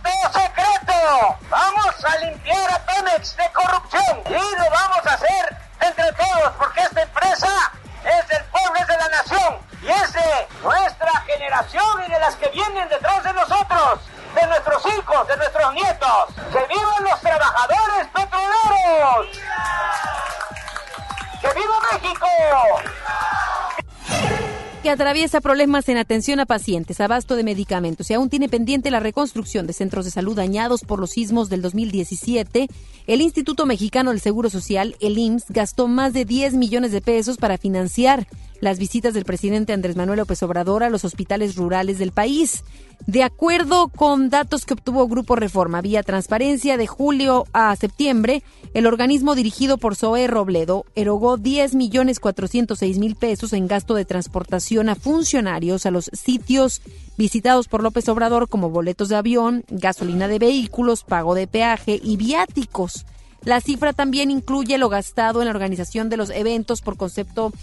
[24.99, 29.65] atraviesa problemas en atención a pacientes, abasto de medicamentos y aún tiene pendiente la reconstrucción
[29.65, 32.67] de centros de salud dañados por los sismos del 2017,
[33.07, 37.37] el Instituto Mexicano del Seguro Social, el IMSS, gastó más de 10 millones de pesos
[37.37, 38.27] para financiar
[38.61, 42.63] las visitas del presidente Andrés Manuel López Obrador a los hospitales rurales del país.
[43.07, 48.43] De acuerdo con datos que obtuvo Grupo Reforma vía transparencia de julio a septiembre,
[48.73, 54.05] el organismo dirigido por Zoe Robledo erogó 10 millones 406 mil pesos en gasto de
[54.05, 56.81] transportación a funcionarios a los sitios
[57.17, 62.17] visitados por López Obrador como boletos de avión, gasolina de vehículos, pago de peaje y
[62.17, 63.05] viáticos.
[63.43, 67.53] La cifra también incluye lo gastado en la organización de los eventos por concepto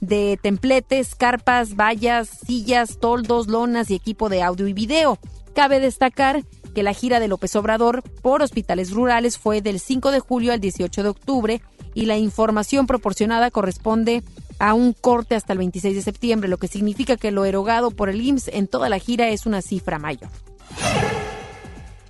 [0.00, 5.18] de templetes, carpas, vallas, sillas, toldos, lonas y equipo de audio y video.
[5.54, 10.20] Cabe destacar que la gira de López Obrador por hospitales rurales fue del 5 de
[10.20, 11.62] julio al 18 de octubre
[11.94, 14.22] y la información proporcionada corresponde
[14.58, 18.10] a un corte hasta el 26 de septiembre, lo que significa que lo erogado por
[18.10, 20.28] el IMSS en toda la gira es una cifra mayor.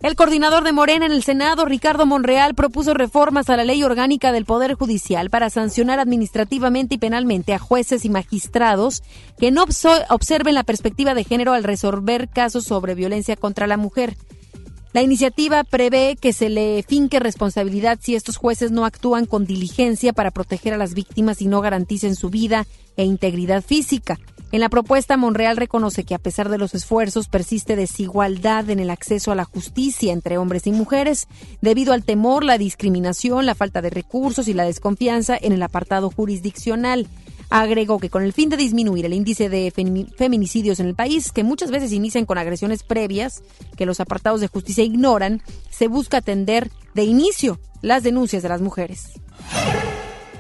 [0.03, 4.31] El coordinador de Morena en el Senado, Ricardo Monreal, propuso reformas a la ley orgánica
[4.31, 9.03] del Poder Judicial para sancionar administrativamente y penalmente a jueces y magistrados
[9.39, 9.65] que no
[10.11, 14.17] observen la perspectiva de género al resolver casos sobre violencia contra la mujer.
[14.93, 20.13] La iniciativa prevé que se le finque responsabilidad si estos jueces no actúan con diligencia
[20.13, 24.19] para proteger a las víctimas y no garanticen su vida e integridad física.
[24.57, 28.89] En la propuesta, Monreal reconoce que a pesar de los esfuerzos persiste desigualdad en el
[28.89, 31.29] acceso a la justicia entre hombres y mujeres
[31.61, 36.09] debido al temor, la discriminación, la falta de recursos y la desconfianza en el apartado
[36.09, 37.07] jurisdiccional.
[37.51, 39.71] Agregó que con el fin de disminuir el índice de
[40.17, 43.43] feminicidios en el país, que muchas veces inician con agresiones previas
[43.77, 48.63] que los apartados de justicia ignoran, se busca atender de inicio las denuncias de las
[48.63, 49.21] mujeres.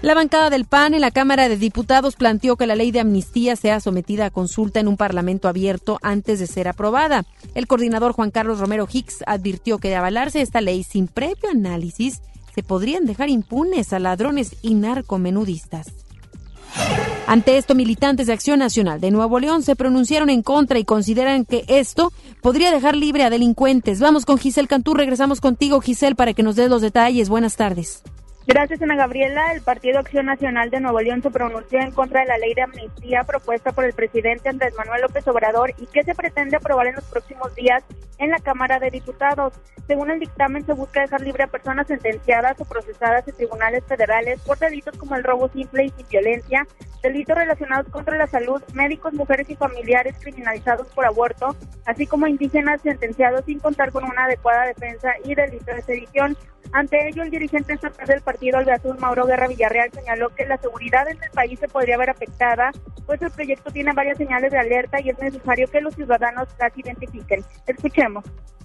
[0.03, 3.57] La bancada del PAN en la Cámara de Diputados planteó que la ley de amnistía
[3.57, 7.25] sea sometida a consulta en un parlamento abierto antes de ser aprobada.
[7.55, 12.21] El coordinador Juan Carlos Romero Hicks advirtió que de avalarse esta ley sin previo análisis,
[12.55, 15.89] se podrían dejar impunes a ladrones y narcomenudistas.
[17.27, 21.45] Ante esto, militantes de Acción Nacional de Nuevo León se pronunciaron en contra y consideran
[21.45, 24.01] que esto podría dejar libre a delincuentes.
[24.01, 27.29] Vamos con Giselle Cantú, regresamos contigo, Giselle, para que nos des los detalles.
[27.29, 28.03] Buenas tardes.
[28.49, 29.53] Gracias, Ana Gabriela.
[29.53, 32.63] El Partido Acción Nacional de Nuevo León se pronunció en contra de la ley de
[32.63, 36.95] amnistía propuesta por el presidente Andrés Manuel López Obrador y que se pretende aprobar en
[36.95, 37.83] los próximos días
[38.19, 39.55] en la Cámara de Diputados.
[39.89, 44.41] Según el dictamen, se busca dejar libre a personas sentenciadas o procesadas en tribunales federales
[44.43, 46.67] por delitos como el robo simple y sin violencia,
[47.03, 52.81] delitos relacionados contra la salud, médicos, mujeres y familiares criminalizados por aborto, así como indígenas
[52.83, 56.37] sentenciados sin contar con una adecuada defensa y delito de sedición.
[56.73, 58.36] Ante ello, el dirigente estatal del partido
[58.72, 62.72] Azul, Mauro Guerra Villarreal, señaló que la seguridad en el país se podría ver afectada,
[63.07, 66.77] pues el proyecto tiene varias señales de alerta y es necesario que los ciudadanos las
[66.77, 67.44] identifiquen.
[67.66, 68.25] Escuchemos.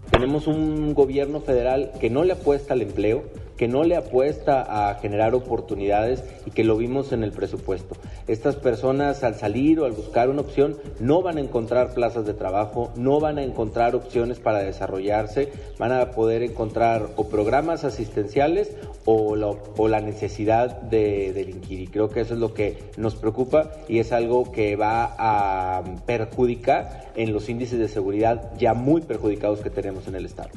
[0.09, 3.23] Tenemos un gobierno federal que no le apuesta al empleo,
[3.55, 7.95] que no le apuesta a generar oportunidades y que lo vimos en el presupuesto.
[8.27, 12.33] Estas personas al salir o al buscar una opción no van a encontrar plazas de
[12.33, 18.75] trabajo, no van a encontrar opciones para desarrollarse, van a poder encontrar o programas asistenciales
[19.05, 19.53] o la,
[20.01, 21.79] necesidad de delinquir.
[21.81, 25.83] Y creo que eso es lo que nos preocupa y es algo que va a
[26.05, 30.49] perjudicar en los índices de seguridad ya muy perjudicados que tenemos en el Estado.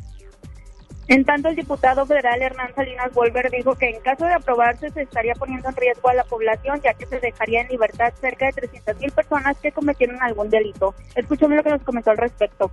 [1.06, 5.02] En tanto, el diputado federal Hernán Salinas Volver dijo que en caso de aprobarse se
[5.02, 8.52] estaría poniendo en riesgo a la población, ya que se dejaría en libertad cerca de
[8.52, 10.94] 300 mil personas que cometieron algún delito.
[11.14, 12.70] Escuchemos lo que nos comentó al respecto.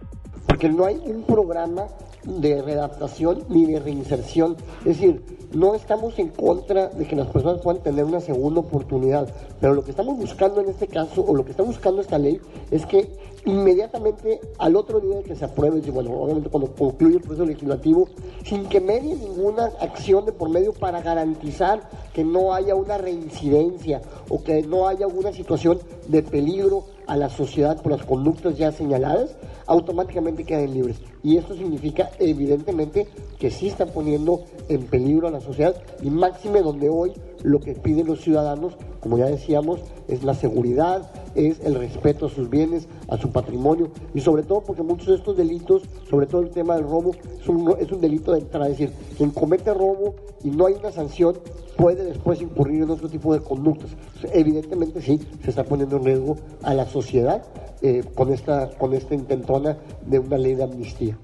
[0.48, 1.88] Porque no hay un programa
[2.24, 4.56] de readaptación ni de reinserción.
[4.80, 5.22] Es decir,
[5.54, 9.84] no estamos en contra de que las personas puedan tener una segunda oportunidad, pero lo
[9.84, 12.40] que estamos buscando en este caso, o lo que está buscando esta ley,
[12.70, 13.10] es que
[13.46, 18.08] inmediatamente al otro día de que se apruebe, bueno, obviamente cuando concluye el proceso legislativo,
[18.44, 24.02] sin que medie ninguna acción de por medio para garantizar que no haya una reincidencia
[24.30, 28.72] o que no haya una situación de peligro a la sociedad por las conductas ya
[28.72, 31.02] señaladas, automáticamente quedan libres.
[31.24, 33.08] Y esto significa evidentemente
[33.40, 37.14] que sí están poniendo en peligro a la sociedad y máxime donde hoy
[37.44, 42.30] lo que piden los ciudadanos, como ya decíamos, es la seguridad, es el respeto a
[42.30, 46.42] sus bienes, a su patrimonio y sobre todo porque muchos de estos delitos, sobre todo
[46.42, 50.50] el tema del robo, es un, delito de entrada, es decir, quien comete robo y
[50.50, 51.38] no hay una sanción
[51.78, 53.92] puede después incurrir en otro tipo de conductas.
[54.34, 57.44] Evidentemente sí, se está poniendo en riesgo a la sociedad
[57.82, 61.18] eh, con, esta, con esta intentona de una ley de amnistía.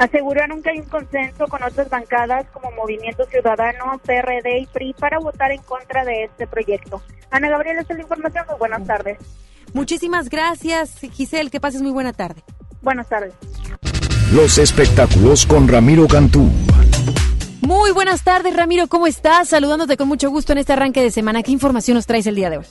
[0.00, 5.18] Aseguraron que hay un consenso con otras bancadas como Movimiento Ciudadano, PRD y PRI para
[5.18, 7.02] votar en contra de este proyecto.
[7.30, 8.46] Ana Gabriela, esta es la información.
[8.48, 9.18] Muy buenas tardes.
[9.74, 11.50] Muchísimas gracias, Giselle.
[11.50, 12.42] Que pases muy buena tarde.
[12.80, 13.34] Buenas tardes.
[14.32, 16.48] Los espectáculos con Ramiro Cantú.
[17.60, 18.86] Muy buenas tardes, Ramiro.
[18.88, 19.50] ¿Cómo estás?
[19.50, 21.42] Saludándote con mucho gusto en este arranque de semana.
[21.42, 22.66] ¿Qué información nos traes el día de hoy?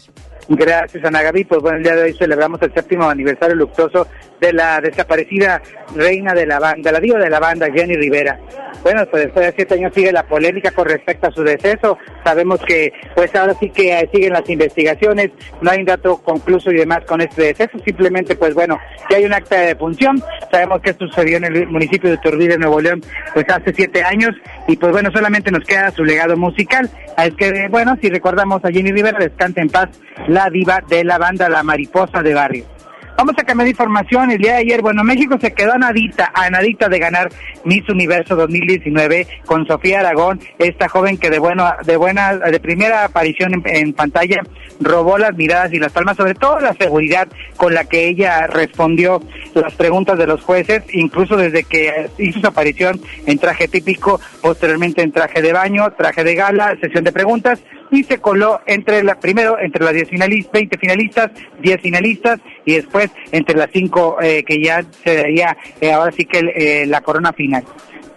[0.50, 1.44] Gracias, Ana Gaby.
[1.46, 4.08] Pues bueno, el día de hoy celebramos el séptimo aniversario luctuoso
[4.42, 5.62] de la desaparecida
[5.96, 8.40] reina de la banda, la diva de la banda, Jenny Rivera.
[8.84, 11.98] Bueno, pues después de siete años sigue la polémica con respecto a su deceso.
[12.24, 16.72] Sabemos que, pues ahora sí que eh, siguen las investigaciones, no hay un dato concluso
[16.72, 17.78] y demás con este deceso.
[17.84, 20.22] Simplemente, pues bueno, que hay un acta de defunción.
[20.52, 23.02] Sabemos que esto sucedió en el municipio de Turbide, Nuevo León,
[23.34, 24.36] pues hace siete años.
[24.68, 26.90] Y pues bueno, solamente nos queda su legado musical.
[27.18, 29.90] Es que, bueno, si recordamos a Jenny Rivera, descansa en paz
[30.28, 32.79] la diva de la banda La Mariposa de Barrio.
[33.20, 34.32] Vamos a cambiar de información.
[34.32, 37.28] El día de ayer, bueno, México se quedó a nadita, a nadita de ganar
[37.66, 43.04] Miss Universo 2019 con Sofía Aragón, esta joven que de bueno, de buena, de primera
[43.04, 44.42] aparición en, en, pantalla
[44.80, 49.22] robó las miradas y las palmas, sobre todo la seguridad con la que ella respondió
[49.54, 55.02] las preguntas de los jueces, incluso desde que hizo su aparición en traje típico, posteriormente
[55.02, 57.60] en traje de baño, traje de gala, sesión de preguntas
[57.92, 61.32] y se coló entre la primero entre las 10 finalistas, 20 finalistas,
[61.62, 66.26] 10 finalistas y después entre las 5 eh, que ya se daría eh, ahora sí
[66.26, 67.64] que eh, la corona final.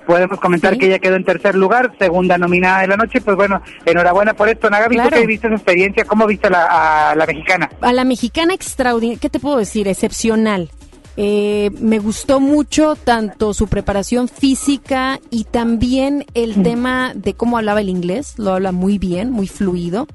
[0.06, 0.80] Podemos comentar ¿Sí?
[0.80, 3.20] que ella quedó en tercer lugar, segunda nominada de la noche.
[3.20, 4.68] Pues bueno, enhorabuena por esto.
[4.68, 5.10] Nagabi, claro.
[5.10, 6.04] ¿tú qué viste esa experiencia?
[6.04, 7.70] ¿Cómo viste a la, a la mexicana?
[7.80, 9.86] A la mexicana extraordinaria, ¿qué te puedo decir?
[9.86, 10.70] Excepcional.
[11.16, 17.80] Eh, me gustó mucho tanto su preparación física y también el tema de cómo hablaba
[17.80, 18.34] el inglés.
[18.38, 20.06] Lo habla muy bien, muy fluido.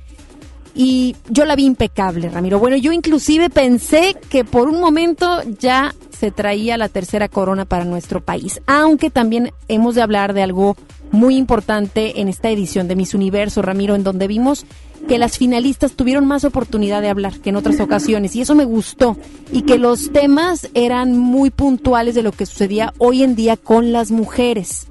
[0.80, 2.60] Y yo la vi impecable, Ramiro.
[2.60, 7.84] Bueno, yo inclusive pensé que por un momento ya se traía la tercera corona para
[7.84, 8.62] nuestro país.
[8.68, 10.78] Aunque también hemos de hablar de algo
[11.12, 14.68] muy importante en esta edición de Miss Universo, Ramiro, en donde vimos
[15.08, 18.66] que las finalistas tuvieron más oportunidad de hablar que en otras ocasiones y eso me
[18.66, 19.18] gustó
[19.52, 23.92] y que los temas eran muy puntuales de lo que sucedía hoy en día con
[23.92, 24.88] las mujeres.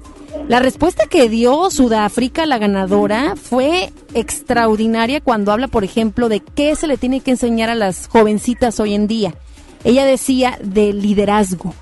[0.47, 6.75] La respuesta que dio Sudáfrica, la ganadora, fue extraordinaria cuando habla, por ejemplo, de qué
[6.75, 9.35] se le tiene que enseñar a las jovencitas hoy en día.
[9.83, 11.73] Ella decía de liderazgo.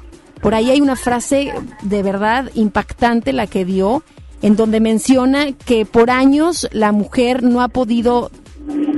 [0.41, 4.03] Por ahí hay una frase de verdad impactante la que dio
[4.41, 8.31] en donde menciona que por años la mujer no ha podido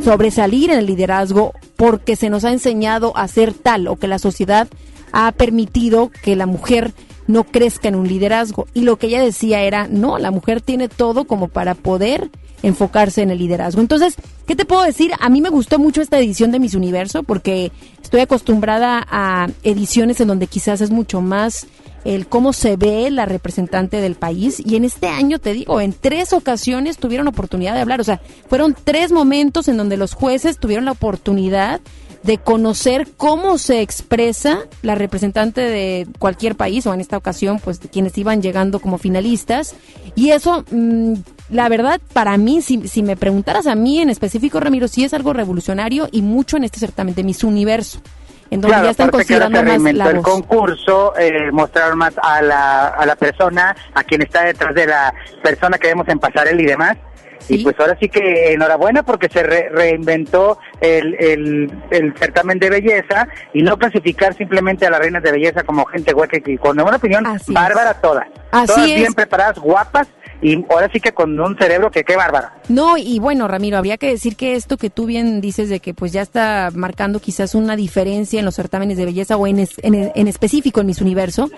[0.01, 4.19] sobresalir en el liderazgo porque se nos ha enseñado a ser tal o que la
[4.19, 4.67] sociedad
[5.11, 6.93] ha permitido que la mujer
[7.27, 8.67] no crezca en un liderazgo.
[8.73, 12.29] Y lo que ella decía era, no, la mujer tiene todo como para poder
[12.63, 13.81] enfocarse en el liderazgo.
[13.81, 14.15] Entonces,
[14.47, 15.11] ¿qué te puedo decir?
[15.19, 17.71] A mí me gustó mucho esta edición de Miss Universo porque
[18.01, 21.67] estoy acostumbrada a ediciones en donde quizás es mucho más
[22.03, 25.91] el cómo se ve la representante del país y en este año te digo, en
[25.91, 30.57] tres ocasiones tuvieron oportunidad de hablar, o sea, fueron tres momentos en donde los jueces
[30.57, 31.81] tuvieron la oportunidad
[32.23, 37.79] de conocer cómo se expresa la representante de cualquier país o en esta ocasión pues
[37.79, 39.75] de quienes iban llegando como finalistas
[40.15, 41.13] y eso mmm,
[41.49, 45.13] la verdad para mí si, si, me preguntaras a mí en específico Ramiro sí es
[45.13, 48.01] algo revolucionario y mucho en este certamen de Miss Universo
[48.49, 50.23] en donde claro, ya están considerando que más la el voz.
[50.23, 55.13] concurso, eh, mostrar más a la, a la persona, a quien está detrás de la
[55.43, 56.97] persona que vemos en pasarela y demás.
[57.39, 57.55] ¿Sí?
[57.55, 62.69] Y pues ahora sí que enhorabuena porque se re reinventó el, el, el, certamen de
[62.69, 66.79] belleza y no clasificar simplemente a las reinas de belleza como gente hueca y con
[66.79, 68.01] una opinión Así bárbara es.
[68.01, 68.27] todas.
[68.51, 68.95] Así todas es.
[68.95, 70.07] bien preparadas, guapas
[70.41, 72.53] y ahora sí que con un cerebro que qué bárbara.
[72.69, 75.93] No, y bueno, Ramiro, habría que decir que esto que tú bien dices de que
[75.93, 79.71] pues ya está marcando quizás una diferencia en los certámenes de belleza o en, es,
[79.81, 81.49] en, en, específico en Miss Universo,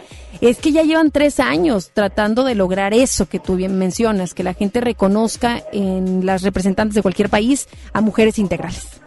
[0.41, 4.43] es que ya llevan tres años tratando de lograr eso que tú bien mencionas, que
[4.43, 8.98] la gente reconozca en las representantes de cualquier país a mujeres integrales.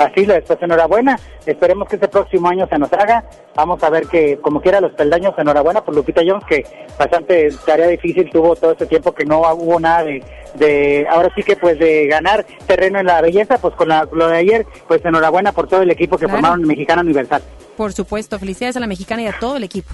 [0.00, 1.18] Así lo es, pues enhorabuena.
[1.44, 3.22] Esperemos que este próximo año se nos haga.
[3.54, 6.64] Vamos a ver que, como quiera, los peldaños, enhorabuena por Lupita Jones, que
[6.98, 10.24] bastante tarea difícil tuvo todo este tiempo que no hubo nada de,
[10.54, 14.28] de ahora sí que pues de ganar terreno en la belleza, pues con la, lo
[14.28, 16.40] de ayer, pues enhorabuena por todo el equipo que claro.
[16.40, 17.42] formaron Mexicana Universal.
[17.76, 19.90] Por supuesto, felicidades a la mexicana y a todo el equipo.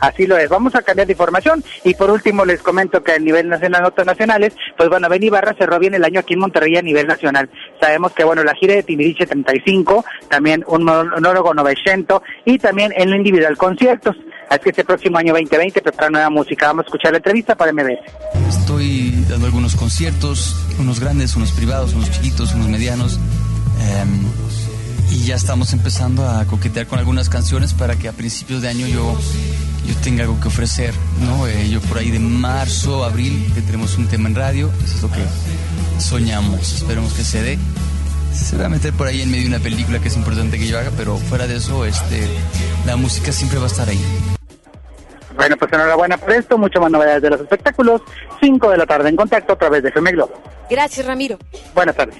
[0.00, 0.48] Así lo es.
[0.48, 4.06] Vamos a cambiar de información y por último les comento que a nivel nacional, notas
[4.06, 7.48] nacionales, pues bueno, Ben Ibarra cerró bien el año aquí en Monterrey a nivel nacional.
[7.80, 13.10] Sabemos que bueno, la gira de Timiriche 35, también un monólogo 900 y también en
[13.10, 14.16] lo individual conciertos.
[14.48, 16.68] Así que este próximo año 2020 prepara nueva música.
[16.68, 18.00] Vamos a escuchar la entrevista para MBS.
[18.48, 23.18] Estoy dando algunos conciertos, unos grandes, unos privados, unos chiquitos, unos medianos.
[23.80, 24.04] Eh,
[25.18, 28.86] y ya estamos empezando a coquetear con algunas canciones para que a principios de año
[28.86, 29.16] yo
[29.84, 31.46] yo tenga algo que ofrecer, ¿no?
[31.46, 35.02] Eh, yo por ahí de marzo, abril, que tenemos un tema en radio, eso es
[35.02, 35.24] lo que
[35.98, 37.58] soñamos, esperemos que se dé.
[38.32, 40.66] Se va a meter por ahí en medio de una película que es importante que
[40.66, 42.28] yo haga, pero fuera de eso, este,
[42.84, 44.00] la música siempre va a estar ahí.
[45.34, 48.02] Bueno, pues enhorabuena por esto, mucho más novedades de los espectáculos.
[48.40, 50.34] 5 de la tarde en contacto a través de FM Globo.
[50.68, 51.38] Gracias, Ramiro.
[51.74, 52.16] Buenas tardes.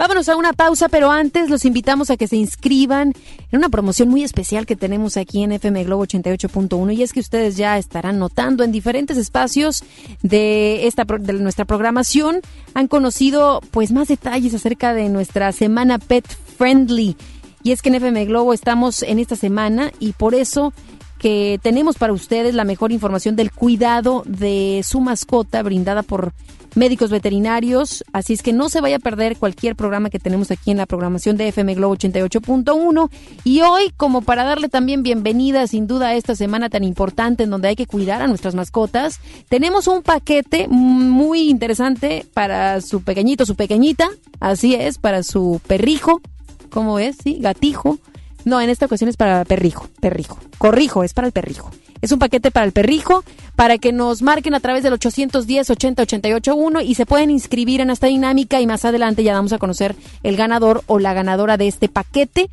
[0.00, 3.12] Vámonos a una pausa, pero antes los invitamos a que se inscriban
[3.52, 7.20] en una promoción muy especial que tenemos aquí en FM Globo 88.1 y es que
[7.20, 9.84] ustedes ya estarán notando en diferentes espacios
[10.22, 12.40] de esta de nuestra programación
[12.72, 16.26] han conocido pues más detalles acerca de nuestra semana Pet
[16.56, 17.14] Friendly.
[17.62, 20.72] Y es que en FM Globo estamos en esta semana y por eso
[21.20, 26.32] que tenemos para ustedes la mejor información del cuidado de su mascota brindada por
[26.74, 30.70] médicos veterinarios, así es que no se vaya a perder cualquier programa que tenemos aquí
[30.70, 33.10] en la programación de FM Globo 88.1
[33.44, 37.50] y hoy como para darle también bienvenida sin duda a esta semana tan importante en
[37.50, 43.44] donde hay que cuidar a nuestras mascotas, tenemos un paquete muy interesante para su pequeñito,
[43.44, 44.08] su pequeñita,
[44.38, 46.22] así es, para su perrijo,
[46.70, 47.16] ¿cómo es?
[47.22, 47.98] Sí, gatijo
[48.44, 50.38] no, en esta ocasión es para perrijo, perrijo.
[50.58, 51.70] Corrijo, es para el perrijo.
[52.00, 53.24] Es un paquete para el perrijo,
[53.56, 57.80] para que nos marquen a través del 810 80 88 1 y se pueden inscribir
[57.80, 61.56] en esta dinámica y más adelante ya damos a conocer el ganador o la ganadora
[61.56, 62.48] de este paquete,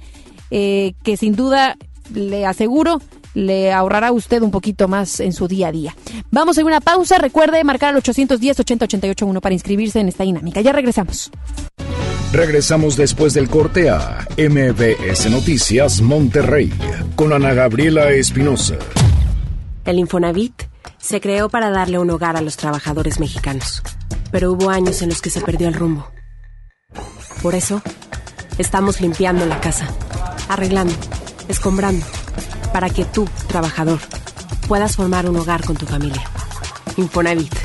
[0.52, 1.78] eh, que sin duda
[2.14, 3.02] le aseguro
[3.38, 5.96] le ahorrará a usted un poquito más en su día a día.
[6.32, 7.20] Vamos a una pausa.
[7.20, 10.60] Recuerde marcar al 810 80 88 1 para inscribirse en esta dinámica.
[10.62, 11.30] Ya regresamos.
[12.32, 16.74] Regresamos después del corte a MBS Noticias Monterrey
[17.16, 18.76] con Ana Gabriela Espinosa.
[19.86, 20.64] El Infonavit
[20.98, 23.82] se creó para darle un hogar a los trabajadores mexicanos,
[24.30, 26.12] pero hubo años en los que se perdió el rumbo.
[27.42, 27.82] Por eso,
[28.58, 29.88] estamos limpiando la casa,
[30.50, 30.94] arreglando,
[31.48, 32.06] escombrando,
[32.74, 34.00] para que tú, trabajador,
[34.68, 36.24] puedas formar un hogar con tu familia.
[36.98, 37.56] Infonavit,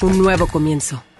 [0.00, 1.02] un nuevo comienzo.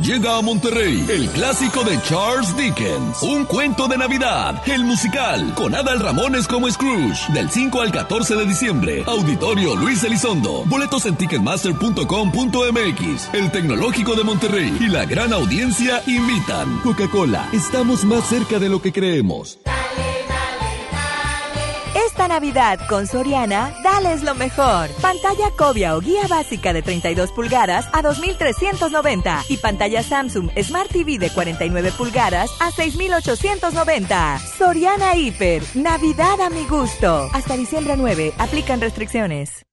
[0.00, 5.74] Llega a Monterrey el clásico de Charles Dickens, un cuento de Navidad, el musical, con
[5.74, 9.04] Adal Ramones como Scrooge, del 5 al 14 de diciembre.
[9.06, 16.80] Auditorio Luis Elizondo, boletos en ticketmaster.com.mx, el Tecnológico de Monterrey y la gran audiencia invitan.
[16.82, 19.58] Coca-Cola, estamos más cerca de lo que creemos.
[22.12, 24.90] Esta Navidad con Soriana, dales lo mejor.
[25.00, 31.16] Pantalla Cobia o guía básica de 32 pulgadas a 2.390 y pantalla Samsung Smart TV
[31.16, 34.38] de 49 pulgadas a 6.890.
[34.58, 37.30] Soriana Hiper, Navidad a mi gusto.
[37.32, 39.64] Hasta diciembre 9, aplican restricciones.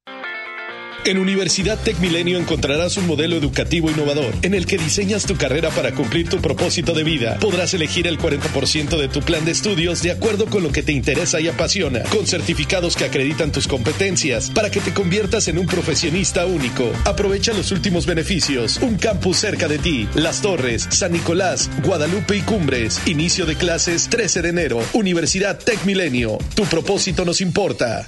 [1.09, 5.71] En Universidad Tech Milenio encontrarás un modelo educativo innovador en el que diseñas tu carrera
[5.71, 7.39] para cumplir tu propósito de vida.
[7.39, 10.91] Podrás elegir el 40% de tu plan de estudios de acuerdo con lo que te
[10.91, 15.65] interesa y apasiona, con certificados que acreditan tus competencias para que te conviertas en un
[15.65, 16.91] profesionista único.
[17.05, 18.77] Aprovecha los últimos beneficios.
[18.77, 20.07] Un campus cerca de ti.
[20.13, 23.01] Las Torres, San Nicolás, Guadalupe y Cumbres.
[23.07, 24.79] Inicio de clases 13 de enero.
[24.93, 26.37] Universidad Tech Milenio.
[26.53, 28.07] Tu propósito nos importa.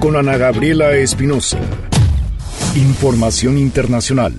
[0.00, 1.58] con Ana Gabriela Espinosa.
[2.74, 4.34] Información internacional.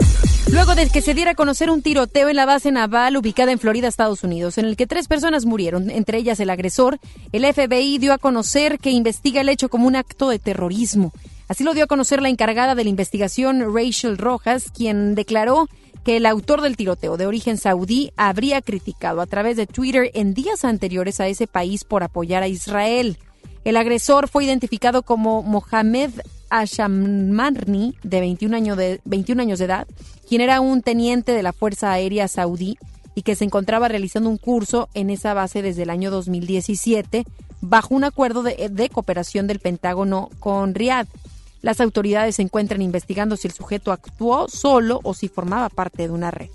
[0.52, 3.60] Luego de que se diera a conocer un tiroteo en la base naval ubicada en
[3.60, 7.00] Florida, Estados Unidos, en el que tres personas murieron, entre ellas el agresor,
[7.32, 11.14] el FBI dio a conocer que investiga el hecho como un acto de terrorismo.
[11.48, 15.70] Así lo dio a conocer la encargada de la investigación, Rachel Rojas, quien declaró
[16.04, 20.34] que el autor del tiroteo de origen saudí habría criticado a través de Twitter en
[20.34, 23.18] días anteriores a ese país por apoyar a Israel.
[23.64, 26.12] El agresor fue identificado como Mohamed
[26.50, 29.88] Ashamarni, de 21, años de 21 años de edad,
[30.28, 32.78] quien era un teniente de la Fuerza Aérea Saudí
[33.16, 37.26] y que se encontraba realizando un curso en esa base desde el año 2017
[37.62, 41.08] bajo un acuerdo de, de cooperación del Pentágono con Riad.
[41.62, 46.10] Las autoridades se encuentran investigando si el sujeto actuó solo o si formaba parte de
[46.10, 46.50] una red.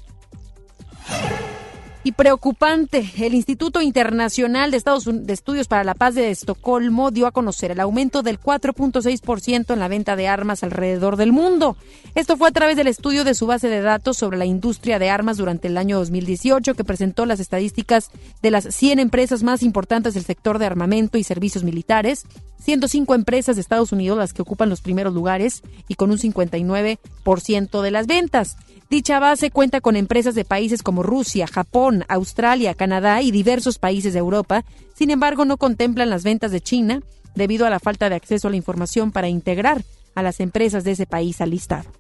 [2.07, 7.27] Y preocupante, el Instituto Internacional de, Estados de Estudios para la Paz de Estocolmo dio
[7.27, 11.77] a conocer el aumento del 4.6% en la venta de armas alrededor del mundo.
[12.15, 15.11] Esto fue a través del estudio de su base de datos sobre la industria de
[15.11, 20.15] armas durante el año 2018, que presentó las estadísticas de las 100 empresas más importantes
[20.15, 22.25] del sector de armamento y servicios militares,
[22.61, 27.83] 105 empresas de Estados Unidos las que ocupan los primeros lugares y con un 59%
[27.83, 28.57] de las ventas.
[28.89, 34.13] Dicha base cuenta con empresas de países como Rusia, Japón, Australia, Canadá y diversos países
[34.13, 34.65] de Europa.
[34.95, 37.01] Sin embargo, no contemplan las ventas de China
[37.35, 39.83] debido a la falta de acceso a la información para integrar
[40.15, 41.91] a las empresas de ese país al listado.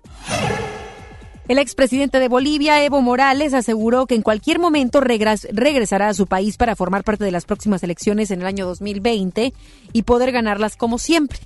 [1.49, 6.57] El expresidente de Bolivia, Evo Morales, aseguró que en cualquier momento regresará a su país
[6.57, 9.53] para formar parte de las próximas elecciones en el año 2020
[9.93, 11.39] y poder ganarlas como siempre.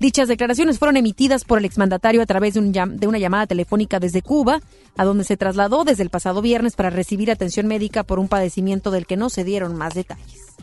[0.00, 4.00] Dichas declaraciones fueron emitidas por el exmandatario a través de, un de, una llamada telefónica
[4.00, 4.62] desde Cuba,
[4.96, 8.90] a donde se trasladó desde el pasado viernes para recibir atención médica por un padecimiento
[8.90, 10.56] del que no se dieron más detalles.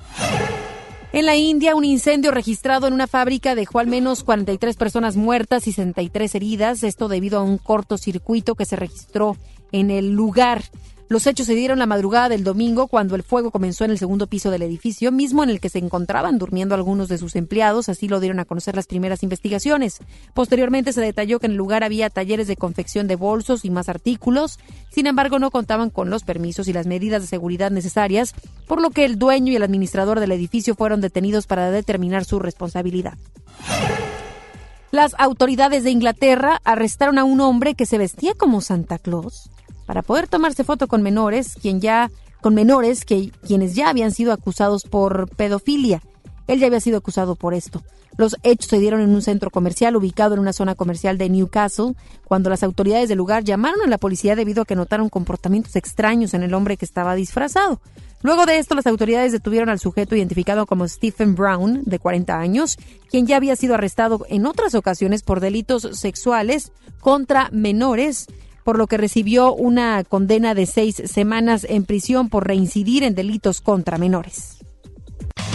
[1.13, 5.67] En la India, un incendio registrado en una fábrica dejó al menos 43 personas muertas
[5.67, 9.37] y 63 heridas, esto debido a un cortocircuito que se registró
[9.71, 10.63] en el lugar.
[11.09, 14.27] Los hechos se dieron la madrugada del domingo cuando el fuego comenzó en el segundo
[14.27, 18.09] piso del edificio, mismo en el que se encontraban durmiendo algunos de sus empleados, así
[18.09, 19.99] lo dieron a conocer las primeras investigaciones.
[20.33, 23.87] Posteriormente se detalló que en el lugar había talleres de confección de bolsos y más
[23.87, 24.59] artículos,
[24.91, 28.35] sin embargo no contaban con los permisos y las medidas de seguridad necesarias,
[28.67, 32.39] por lo que el dueño y el administrador del edificio fueron detenidos para determinar su
[32.39, 33.17] responsabilidad.
[34.91, 39.49] Las autoridades de Inglaterra arrestaron a un hombre que se vestía como Santa Claus
[39.87, 42.11] para poder tomarse foto con menores, quien ya
[42.41, 46.03] con menores que quienes ya habían sido acusados por pedofilia.
[46.45, 47.81] Él ya había sido acusado por esto.
[48.17, 51.93] Los hechos se dieron en un centro comercial ubicado en una zona comercial de Newcastle,
[52.25, 56.33] cuando las autoridades del lugar llamaron a la policía debido a que notaron comportamientos extraños
[56.33, 57.79] en el hombre que estaba disfrazado.
[58.23, 62.77] Luego de esto, las autoridades detuvieron al sujeto identificado como Stephen Brown, de 40 años,
[63.11, 68.25] quien ya había sido arrestado en otras ocasiones por delitos sexuales contra menores,
[68.67, 73.61] por lo que recibió una condena de seis semanas en prisión por reincidir en delitos
[73.61, 74.57] contra menores.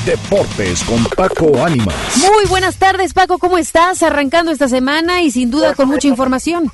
[0.07, 1.95] Deportes con Paco Ánimas.
[2.17, 4.03] Muy buenas tardes, Paco, ¿cómo estás?
[4.03, 6.73] Arrancando esta semana y sin duda con mucha información.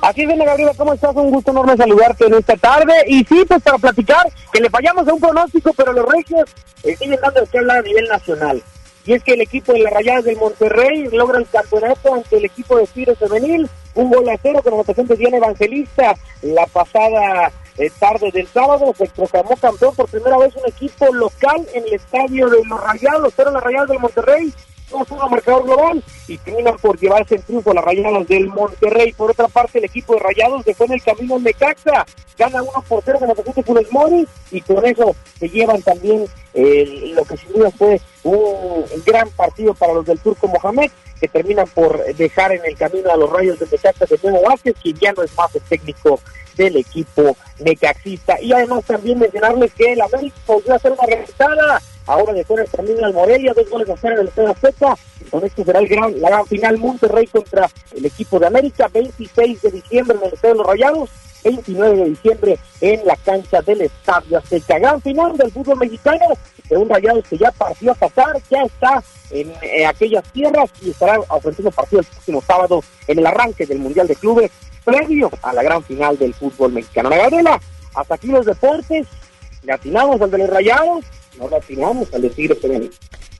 [0.00, 1.14] Así viene Gabriela, ¿cómo estás?
[1.14, 2.94] Un gusto enorme saludarte en esta tarde.
[3.06, 6.50] Y sí, pues para platicar, que le fallamos a un pronóstico, pero los regios
[6.82, 8.60] siguen dando de qué hablar a nivel nacional.
[9.06, 12.44] Y es que el equipo de las Rayadas del Monterrey logra el campeonato ante el
[12.46, 17.52] equipo de Tigres Femenil, un gol a cero con anotación de Diana Evangelista la pasada
[17.76, 18.94] eh, tarde del sábado.
[18.96, 23.32] Se proclamó campeón por primera vez un equipo local en el estadio de los Rayados,
[23.36, 24.54] pero las Rayadas del Monterrey
[24.98, 29.12] no un marcador global y terminan por llevarse el triunfo a las Rayadas del Monterrey.
[29.12, 32.06] Por otra parte, el equipo de Rayados dejó en el camino al Necaxa,
[32.38, 37.12] gana 1 por 0 con de Funes Mori y con eso se llevan también eh,
[37.14, 40.90] lo que sin duda fue un gran partido para los del Turco Mohamed,
[41.20, 44.74] que terminan por dejar en el camino a los Rayos de Necaxa de Nuevo Vázquez,
[44.82, 46.20] quien ya no es más el técnico
[46.56, 48.40] del equipo necaxista.
[48.40, 53.14] Y además también mencionarles que el América podría hacer una remontada ahora fuera camino al
[53.14, 54.96] Morelia, dos goles a cero en el Estadio Azteca.
[55.30, 59.62] Con esto será el gran, la gran final Monterrey contra el equipo de América, 26
[59.62, 61.10] de diciembre en el Estadio los Rayados.
[61.44, 64.78] 29 de diciembre en la cancha del Estadio Azteca.
[64.78, 66.24] Gran final del fútbol mexicano,
[66.70, 69.52] de un Rayados que ya partió a pasar, ya está en,
[69.86, 74.16] aquellas tierras y estará ofreciendo partido el próximo sábado en el arranque del Mundial de
[74.16, 74.50] Clubes
[74.84, 77.10] previo a la gran final del fútbol mexicano.
[77.10, 77.60] La Gabriela,
[77.94, 79.06] hasta aquí los deportes,
[79.64, 81.04] le atinamos al de los rayados,
[81.38, 82.58] no le atinamos al de Tigres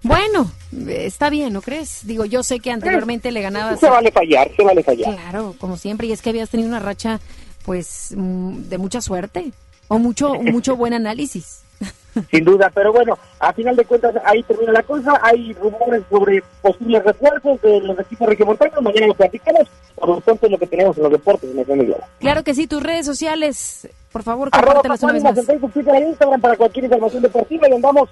[0.03, 0.51] Bueno,
[0.89, 2.07] está bien, ¿no crees?
[2.07, 3.81] Digo, yo sé que anteriormente le ganabas.
[3.81, 5.15] Se vale fallar, se vale fallar.
[5.15, 7.21] Claro, como siempre, y es que habías tenido una racha,
[7.65, 9.53] pues, mm, de mucha suerte
[9.89, 11.64] o mucho, mucho buen análisis.
[12.31, 15.19] Sin duda, pero bueno, a final de cuentas ahí termina la cosa.
[15.23, 18.83] Hay rumores sobre posibles refuerzos de los equipos regiomontanos.
[18.83, 19.69] Mañana lo platicamos.
[19.95, 22.83] Por lo tanto, es lo que tenemos en los deportes en Claro que sí, tus
[22.83, 25.39] redes sociales, por favor, compártelas una vez más.
[25.39, 28.09] En Facebook, Twitter e Instagram para cualquier información deportiva y andamos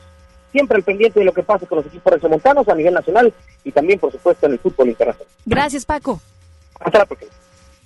[0.51, 3.33] siempre al pendiente de lo que pasa con los equipos regiomontanos a nivel nacional
[3.65, 5.29] y también, por supuesto, en el fútbol internacional.
[5.47, 6.21] Gracias, Paco.
[6.79, 7.33] Hasta la próxima.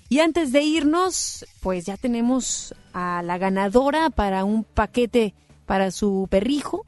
[0.08, 5.34] Y antes de irnos, pues ya tenemos a la ganadora para un paquete
[5.66, 6.86] para su perrijo.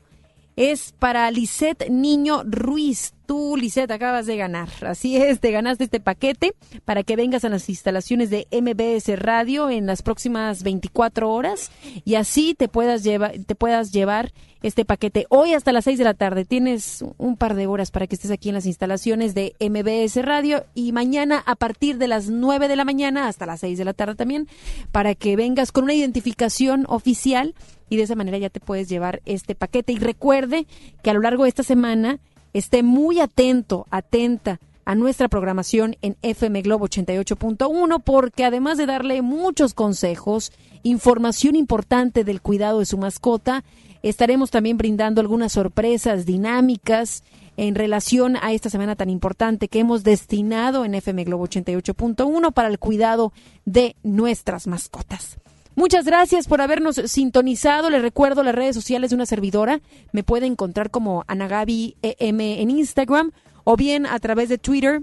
[0.57, 3.13] Es para Lisette Niño Ruiz.
[3.29, 4.71] Tú, Lisette, acabas de ganar.
[4.87, 6.55] Así es, te ganaste este paquete
[6.87, 11.71] para que vengas a las instalaciones de MBS Radio en las próximas 24 horas
[12.07, 16.05] y así te puedas, llevar, te puedas llevar este paquete hoy hasta las 6 de
[16.05, 16.47] la tarde.
[16.47, 20.65] Tienes un par de horas para que estés aquí en las instalaciones de MBS Radio
[20.75, 23.93] y mañana a partir de las 9 de la mañana hasta las 6 de la
[23.93, 24.49] tarde también
[24.91, 27.55] para que vengas con una identificación oficial
[27.91, 29.93] y de esa manera ya te puedes llevar este paquete.
[29.93, 30.67] Y recuerde
[31.03, 32.19] que a lo largo de esta semana
[32.53, 39.21] esté muy atento, atenta a nuestra programación en FM Globo 88.1 porque además de darle
[39.21, 40.51] muchos consejos,
[40.83, 43.65] información importante del cuidado de su mascota,
[44.03, 47.23] estaremos también brindando algunas sorpresas dinámicas
[47.59, 52.69] en relación a esta semana tan importante que hemos destinado en FM Globo 88.1 para
[52.69, 53.33] el cuidado
[53.65, 55.39] de nuestras mascotas.
[55.79, 57.89] Muchas gracias por habernos sintonizado.
[57.89, 59.81] Les recuerdo las redes sociales de una servidora.
[60.11, 63.31] Me puede encontrar como Anagabi EM en Instagram
[63.63, 65.03] o bien a través de Twitter,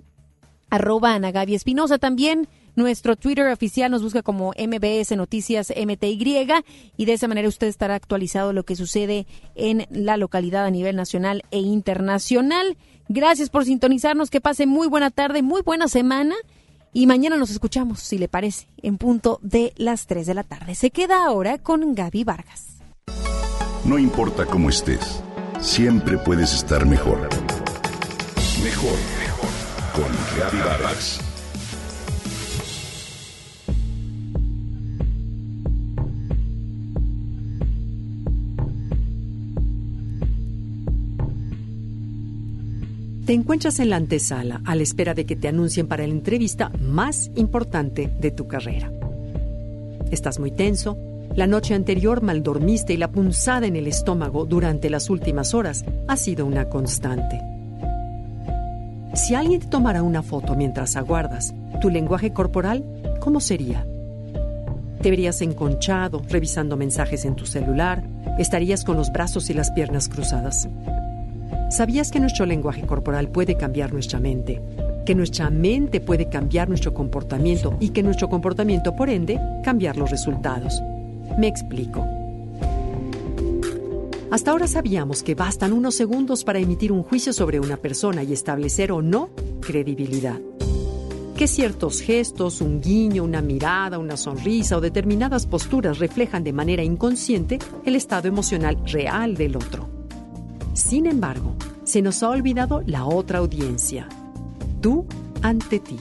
[0.69, 2.49] arroba Anagabi Espinosa también.
[2.75, 6.45] Nuestro Twitter oficial nos busca como MBS Noticias MTY
[6.97, 10.97] y de esa manera usted estará actualizado lo que sucede en la localidad a nivel
[10.97, 12.75] nacional e internacional.
[13.07, 16.35] Gracias por sintonizarnos, que pase muy buena tarde, muy buena semana
[16.95, 20.75] y mañana nos escuchamos, si le parece, en punto de las 3 de la tarde.
[20.75, 22.77] Se queda ahora con Gaby Vargas.
[23.83, 25.21] No importa cómo estés,
[25.59, 27.27] siempre puedes estar mejor.
[28.63, 29.49] Mejor, mejor.
[29.93, 31.24] Con Gaby Vargas.
[43.25, 46.71] Te encuentras en la antesala a la espera de que te anuncien para la entrevista
[46.79, 48.91] más importante de tu carrera.
[50.11, 50.95] Estás muy tenso,
[51.35, 55.85] la noche anterior mal dormiste y la punzada en el estómago durante las últimas horas
[56.07, 57.41] ha sido una constante.
[59.15, 62.85] Si alguien te tomara una foto mientras aguardas, ¿tu lenguaje corporal
[63.21, 63.87] cómo sería?
[65.01, 68.03] ¿Te verías enconchado, revisando mensajes en tu celular?
[68.37, 70.69] ¿Estarías con los brazos y las piernas cruzadas?
[71.69, 74.61] ¿Sabías que nuestro lenguaje corporal puede cambiar nuestra mente?
[75.03, 80.11] Que nuestra mente puede cambiar nuestro comportamiento y que nuestro comportamiento, por ende, cambiar los
[80.11, 80.81] resultados.
[81.39, 82.05] Me explico.
[84.31, 88.31] Hasta ahora sabíamos que bastan unos segundos para emitir un juicio sobre una persona y
[88.31, 89.29] establecer o no
[89.61, 90.39] credibilidad.
[91.35, 96.83] Que ciertos gestos, un guiño, una mirada, una sonrisa o determinadas posturas reflejan de manera
[96.83, 99.94] inconsciente el estado emocional real del otro.
[100.87, 104.07] Sin embargo, se nos ha olvidado la otra audiencia,
[104.81, 105.07] tú
[105.41, 105.97] ante ti,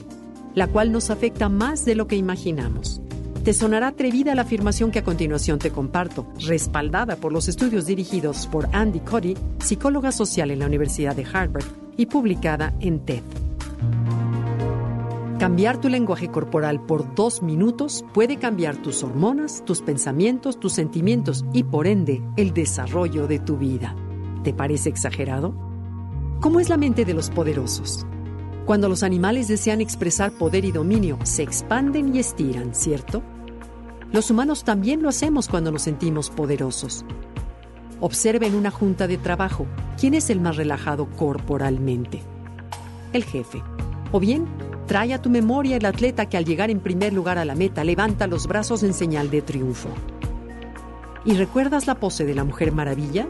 [0.53, 3.01] la cual nos afecta más de lo que imaginamos.
[3.43, 8.45] Te sonará atrevida la afirmación que a continuación te comparto, respaldada por los estudios dirigidos
[8.45, 11.65] por Andy Cody, psicóloga social en la Universidad de Harvard,
[11.97, 13.23] y publicada en TED.
[15.39, 21.43] Cambiar tu lenguaje corporal por dos minutos puede cambiar tus hormonas, tus pensamientos, tus sentimientos
[21.53, 23.95] y por ende el desarrollo de tu vida.
[24.45, 25.55] ¿Te parece exagerado?
[26.39, 28.05] ¿Cómo es la mente de los poderosos?
[28.67, 33.23] Cuando los animales desean expresar poder y dominio, se expanden y estiran, ¿cierto?
[34.11, 37.05] Los humanos también lo hacemos cuando nos sentimos poderosos.
[38.01, 39.65] Observe en una junta de trabajo
[39.99, 42.21] quién es el más relajado corporalmente.
[43.13, 43.63] El jefe.
[44.11, 44.45] O bien,
[44.85, 47.83] trae a tu memoria el atleta que al llegar en primer lugar a la meta
[47.83, 49.89] levanta los brazos en señal de triunfo.
[51.25, 53.27] ¿Y recuerdas la pose de la Mujer Maravilla?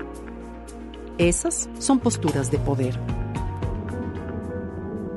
[1.18, 3.00] Esas son posturas de poder.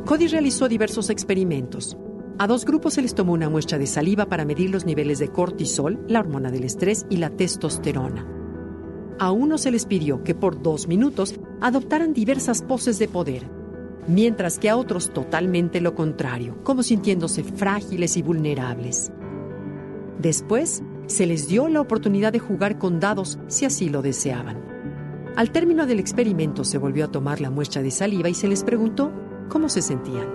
[0.05, 1.97] Cody realizó diversos experimentos,
[2.41, 5.27] a dos grupos se les tomó una muestra de saliva para medir los niveles de
[5.27, 8.25] cortisol, la hormona del estrés, y la testosterona.
[9.19, 13.51] A uno se les pidió que por dos minutos adoptaran diversas poses de poder,
[14.07, 19.11] mientras que a otros totalmente lo contrario, como sintiéndose frágiles y vulnerables.
[20.21, 24.78] Después, se les dio la oportunidad de jugar con dados si así lo deseaban.
[25.39, 28.65] Al término del experimento se volvió a tomar la muestra de saliva y se les
[28.65, 29.13] preguntó
[29.49, 30.27] cómo se sentían.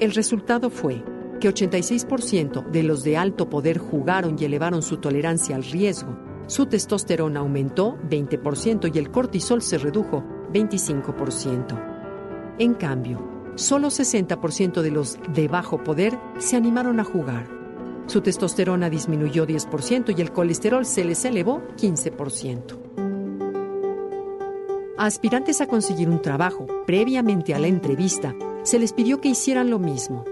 [0.00, 1.02] El resultado fue
[1.40, 6.14] que 86% de los de alto poder jugaron y elevaron su tolerancia al riesgo.
[6.46, 10.22] Su testosterona aumentó 20% y el cortisol se redujo
[10.52, 12.54] 25%.
[12.58, 17.48] En cambio, solo 60% de los de bajo poder se animaron a jugar.
[18.08, 23.05] Su testosterona disminuyó 10% y el colesterol se les elevó 15%.
[24.98, 29.68] A aspirantes a conseguir un trabajo previamente a la entrevista, se les pidió que hicieran
[29.68, 30.24] lo mismo.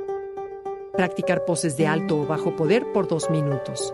[0.95, 3.93] Practicar poses de alto o bajo poder por dos minutos.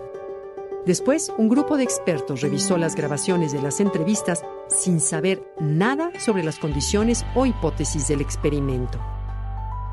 [0.86, 6.44] Después, un grupo de expertos revisó las grabaciones de las entrevistas sin saber nada sobre
[6.44, 9.00] las condiciones o hipótesis del experimento.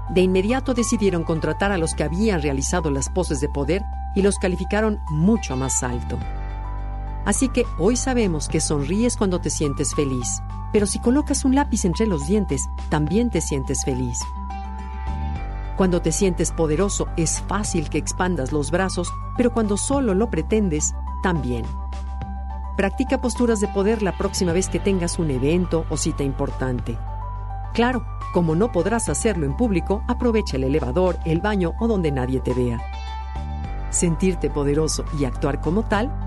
[0.10, 3.82] De inmediato decidieron contratar a los que habían realizado las poses de poder
[4.16, 6.20] y los calificaron mucho más alto.
[7.28, 11.84] Así que hoy sabemos que sonríes cuando te sientes feliz, pero si colocas un lápiz
[11.84, 14.18] entre los dientes, también te sientes feliz.
[15.76, 20.96] Cuando te sientes poderoso es fácil que expandas los brazos, pero cuando solo lo pretendes,
[21.22, 21.66] también.
[22.78, 26.98] Practica posturas de poder la próxima vez que tengas un evento o cita importante.
[27.74, 32.40] Claro, como no podrás hacerlo en público, aprovecha el elevador, el baño o donde nadie
[32.40, 32.80] te vea.
[33.90, 36.27] Sentirte poderoso y actuar como tal